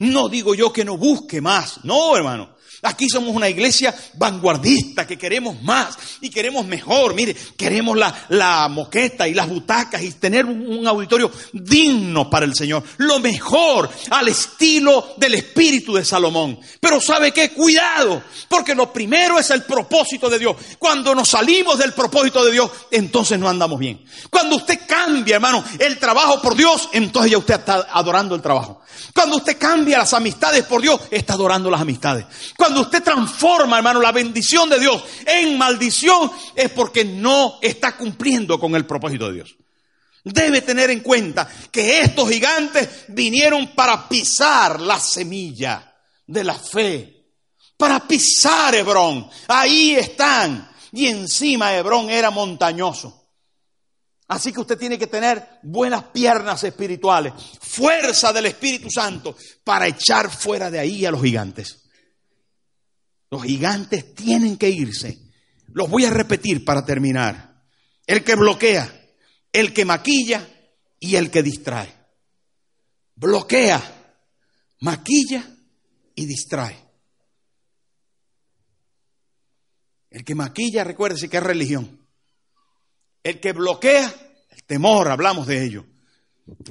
No 0.00 0.28
digo 0.28 0.56
yo 0.56 0.72
que 0.72 0.84
no 0.84 0.96
busque 0.96 1.40
más, 1.40 1.84
no, 1.84 2.16
hermano. 2.16 2.56
Aquí 2.84 3.08
somos 3.08 3.34
una 3.36 3.48
iglesia 3.48 3.94
vanguardista 4.14 5.06
que 5.06 5.16
queremos 5.16 5.62
más 5.62 5.96
y 6.20 6.30
queremos 6.30 6.66
mejor. 6.66 7.14
Mire, 7.14 7.36
queremos 7.56 7.96
la, 7.96 8.68
moqueta 8.68 9.28
y 9.28 9.34
las 9.34 9.48
butacas 9.48 10.02
y 10.02 10.10
tener 10.12 10.44
un, 10.46 10.84
auditorio 10.84 11.30
digno 11.52 12.28
para 12.28 12.44
el 12.44 12.56
Señor. 12.56 12.82
Lo 12.96 13.20
mejor 13.20 13.88
al 14.10 14.26
estilo 14.26 15.14
del 15.16 15.34
espíritu 15.34 15.94
de 15.94 16.04
Salomón. 16.04 16.58
Pero 16.80 17.00
¿sabe 17.00 17.30
qué? 17.30 17.52
Cuidado, 17.52 18.20
porque 18.48 18.74
lo 18.74 18.92
primero 18.92 19.38
es 19.38 19.50
el 19.50 19.62
propósito 19.62 20.28
de 20.28 20.40
Dios. 20.40 20.56
Cuando 20.80 21.14
nos 21.14 21.28
salimos 21.28 21.78
del 21.78 21.92
propósito 21.92 22.44
de 22.44 22.50
Dios, 22.50 22.68
entonces 22.90 23.38
no 23.38 23.48
andamos 23.48 23.78
bien. 23.78 24.04
Cuando 24.28 24.56
usted 24.56 24.80
cambia, 24.88 25.36
hermano, 25.36 25.62
el 25.78 26.00
trabajo 26.00 26.42
por 26.42 26.56
Dios, 26.56 26.88
entonces 26.92 27.30
ya 27.30 27.38
usted 27.38 27.60
está 27.60 27.86
adorando 27.92 28.34
el 28.34 28.42
trabajo. 28.42 28.81
Cuando 29.14 29.36
usted 29.36 29.58
cambia 29.58 29.98
las 29.98 30.12
amistades 30.14 30.64
por 30.64 30.82
Dios, 30.82 31.00
está 31.10 31.34
adorando 31.34 31.70
las 31.70 31.80
amistades. 31.80 32.26
Cuando 32.56 32.82
usted 32.82 33.02
transforma, 33.02 33.78
hermano, 33.78 34.00
la 34.00 34.12
bendición 34.12 34.68
de 34.68 34.78
Dios 34.80 35.02
en 35.26 35.58
maldición, 35.58 36.30
es 36.54 36.70
porque 36.70 37.04
no 37.04 37.58
está 37.60 37.96
cumpliendo 37.96 38.58
con 38.58 38.74
el 38.74 38.86
propósito 38.86 39.28
de 39.28 39.34
Dios. 39.34 39.56
Debe 40.24 40.62
tener 40.62 40.90
en 40.90 41.00
cuenta 41.00 41.48
que 41.70 42.00
estos 42.00 42.28
gigantes 42.28 43.06
vinieron 43.08 43.68
para 43.74 44.08
pisar 44.08 44.80
la 44.80 45.00
semilla 45.00 45.94
de 46.26 46.44
la 46.44 46.54
fe, 46.54 47.26
para 47.76 48.00
pisar 48.06 48.74
Hebrón. 48.74 49.28
Ahí 49.48 49.94
están. 49.94 50.70
Y 50.92 51.06
encima 51.06 51.74
Hebrón 51.74 52.10
era 52.10 52.30
montañoso. 52.30 53.21
Así 54.32 54.50
que 54.50 54.60
usted 54.60 54.78
tiene 54.78 54.98
que 54.98 55.08
tener 55.08 55.60
buenas 55.62 56.04
piernas 56.04 56.64
espirituales, 56.64 57.34
fuerza 57.60 58.32
del 58.32 58.46
Espíritu 58.46 58.88
Santo 58.90 59.36
para 59.62 59.86
echar 59.86 60.30
fuera 60.30 60.70
de 60.70 60.78
ahí 60.78 61.04
a 61.04 61.10
los 61.10 61.20
gigantes. 61.20 61.82
Los 63.30 63.42
gigantes 63.42 64.14
tienen 64.14 64.56
que 64.56 64.70
irse. 64.70 65.18
Los 65.74 65.90
voy 65.90 66.06
a 66.06 66.10
repetir 66.10 66.64
para 66.64 66.82
terminar. 66.82 67.62
El 68.06 68.24
que 68.24 68.34
bloquea, 68.34 68.90
el 69.52 69.74
que 69.74 69.84
maquilla 69.84 70.48
y 70.98 71.16
el 71.16 71.30
que 71.30 71.42
distrae. 71.42 71.94
Bloquea, 73.16 74.16
maquilla 74.80 75.46
y 76.14 76.24
distrae. 76.24 76.78
El 80.08 80.24
que 80.24 80.34
maquilla, 80.34 80.84
recuérdese 80.84 81.28
que 81.28 81.36
es 81.36 81.42
religión. 81.42 82.01
El 83.22 83.40
que 83.40 83.52
bloquea, 83.52 84.12
el 84.50 84.64
temor, 84.64 85.08
hablamos 85.08 85.46
de 85.46 85.64
ello, 85.64 85.86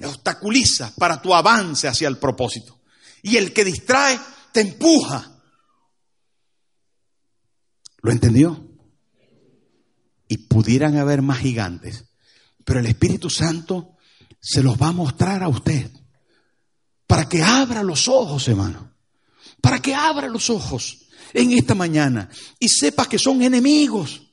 obstaculiza 0.04 0.94
para 0.98 1.22
tu 1.22 1.34
avance 1.34 1.88
hacia 1.88 2.08
el 2.08 2.18
propósito. 2.18 2.82
Y 3.24 3.38
el 3.38 3.54
que 3.54 3.64
distrae, 3.64 4.20
te 4.52 4.62
empuja. 4.62 5.40
¿Lo 8.02 8.12
entendió? 8.12 8.68
Y 10.28 10.38
pudieran 10.38 10.98
haber 10.98 11.22
más 11.22 11.40
gigantes, 11.40 12.06
pero 12.66 12.80
el 12.80 12.86
Espíritu 12.86 13.30
Santo 13.30 13.98
se 14.40 14.64
los 14.64 14.82
va 14.82 14.88
a 14.88 14.94
mostrar 14.94 15.44
a 15.44 15.48
usted 15.48 15.92
para 17.06 17.28
que 17.28 17.44
abra 17.44 17.84
los 17.84 18.08
ojos, 18.08 18.48
hermano. 18.48 18.96
Para 19.60 19.82
que 19.82 19.94
abra 19.94 20.28
los 20.28 20.50
ojos 20.50 21.10
en 21.34 21.52
esta 21.52 21.76
mañana 21.76 22.30
y 22.58 22.68
sepa 22.70 23.08
que 23.08 23.20
son 23.20 23.42
enemigos 23.42 24.31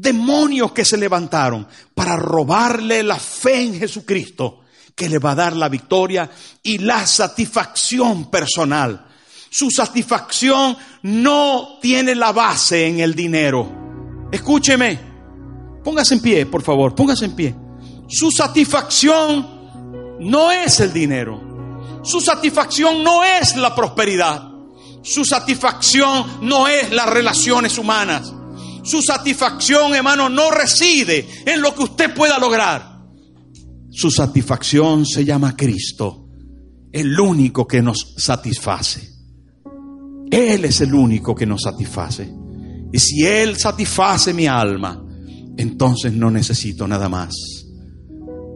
demonios 0.00 0.72
que 0.72 0.84
se 0.84 0.96
levantaron 0.96 1.66
para 1.94 2.16
robarle 2.16 3.02
la 3.02 3.16
fe 3.16 3.62
en 3.62 3.78
Jesucristo, 3.78 4.60
que 4.94 5.08
le 5.08 5.18
va 5.18 5.32
a 5.32 5.34
dar 5.34 5.56
la 5.56 5.68
victoria 5.68 6.30
y 6.62 6.78
la 6.78 7.06
satisfacción 7.06 8.30
personal. 8.30 9.06
Su 9.50 9.70
satisfacción 9.70 10.76
no 11.02 11.78
tiene 11.82 12.14
la 12.14 12.32
base 12.32 12.86
en 12.86 13.00
el 13.00 13.14
dinero. 13.14 14.28
Escúcheme, 14.32 14.98
póngase 15.84 16.14
en 16.14 16.22
pie, 16.22 16.46
por 16.46 16.62
favor, 16.62 16.94
póngase 16.94 17.26
en 17.26 17.36
pie. 17.36 17.54
Su 18.08 18.30
satisfacción 18.30 20.18
no 20.20 20.50
es 20.50 20.80
el 20.80 20.92
dinero. 20.92 22.00
Su 22.02 22.20
satisfacción 22.20 23.04
no 23.04 23.22
es 23.22 23.56
la 23.56 23.74
prosperidad. 23.74 24.48
Su 25.02 25.24
satisfacción 25.24 26.38
no 26.42 26.68
es 26.68 26.90
las 26.90 27.08
relaciones 27.08 27.76
humanas. 27.76 28.32
Su 28.82 29.02
satisfacción, 29.02 29.94
hermano, 29.94 30.28
no 30.28 30.50
reside 30.50 31.26
en 31.44 31.60
lo 31.60 31.74
que 31.74 31.84
usted 31.84 32.14
pueda 32.14 32.38
lograr. 32.38 33.00
Su 33.90 34.10
satisfacción 34.10 35.04
se 35.04 35.24
llama 35.24 35.56
Cristo, 35.56 36.28
el 36.92 37.18
único 37.18 37.66
que 37.66 37.82
nos 37.82 38.14
satisface. 38.16 39.08
Él 40.30 40.64
es 40.64 40.80
el 40.80 40.94
único 40.94 41.34
que 41.34 41.46
nos 41.46 41.62
satisface. 41.62 42.32
Y 42.92 42.98
si 42.98 43.26
Él 43.26 43.56
satisface 43.56 44.32
mi 44.32 44.46
alma, 44.46 45.04
entonces 45.56 46.12
no 46.12 46.30
necesito 46.30 46.86
nada 46.86 47.08
más. 47.08 47.34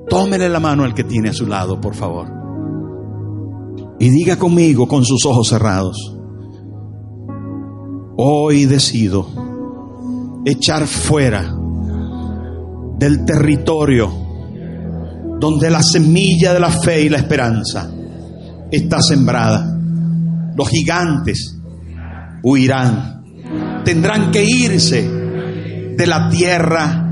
Tómele 0.09 0.49
la 0.49 0.61
mano 0.61 0.85
al 0.85 0.95
que 0.95 1.05
tiene 1.05 1.31
a 1.31 1.33
su 1.33 1.47
lado, 1.47 1.81
por 1.81 1.95
favor. 1.95 2.31
Y 3.99 4.11
diga 4.11 4.37
conmigo 4.37 4.87
con 4.87 5.05
sus 5.05 5.25
ojos 5.27 5.49
cerrados. 5.49 5.97
Hoy 8.17 8.67
decido 8.67 9.44
echar 10.45 10.87
fuera 10.87 11.55
del 12.99 13.25
territorio 13.25 14.25
donde 15.39 15.71
la 15.71 15.83
semilla 15.83 16.53
de 16.55 16.61
la 16.61 16.71
fe 16.71 17.03
y 17.03 17.09
la 17.09 17.19
esperanza 17.19 17.91
está 18.71 19.01
sembrada. 19.01 19.79
Los 20.57 20.69
gigantes 20.69 21.59
huirán, 22.43 23.23
tendrán 23.85 24.31
que 24.31 24.45
irse 24.45 25.07
de 25.97 26.07
la 26.07 26.29
tierra 26.29 27.05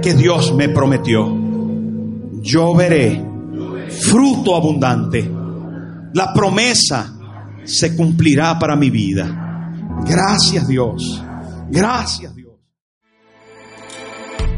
que 0.00 0.14
Dios 0.14 0.54
me 0.54 0.68
prometió. 0.68 1.36
Yo 2.42 2.74
veré 2.74 3.24
fruto 3.88 4.56
abundante. 4.56 5.30
La 6.14 6.32
promesa 6.32 7.14
se 7.64 7.96
cumplirá 7.96 8.58
para 8.58 8.76
mi 8.76 8.90
vida. 8.90 9.70
Gracias 10.06 10.66
Dios. 10.68 11.22
Gracias 11.70 12.34
Dios. 12.34 12.41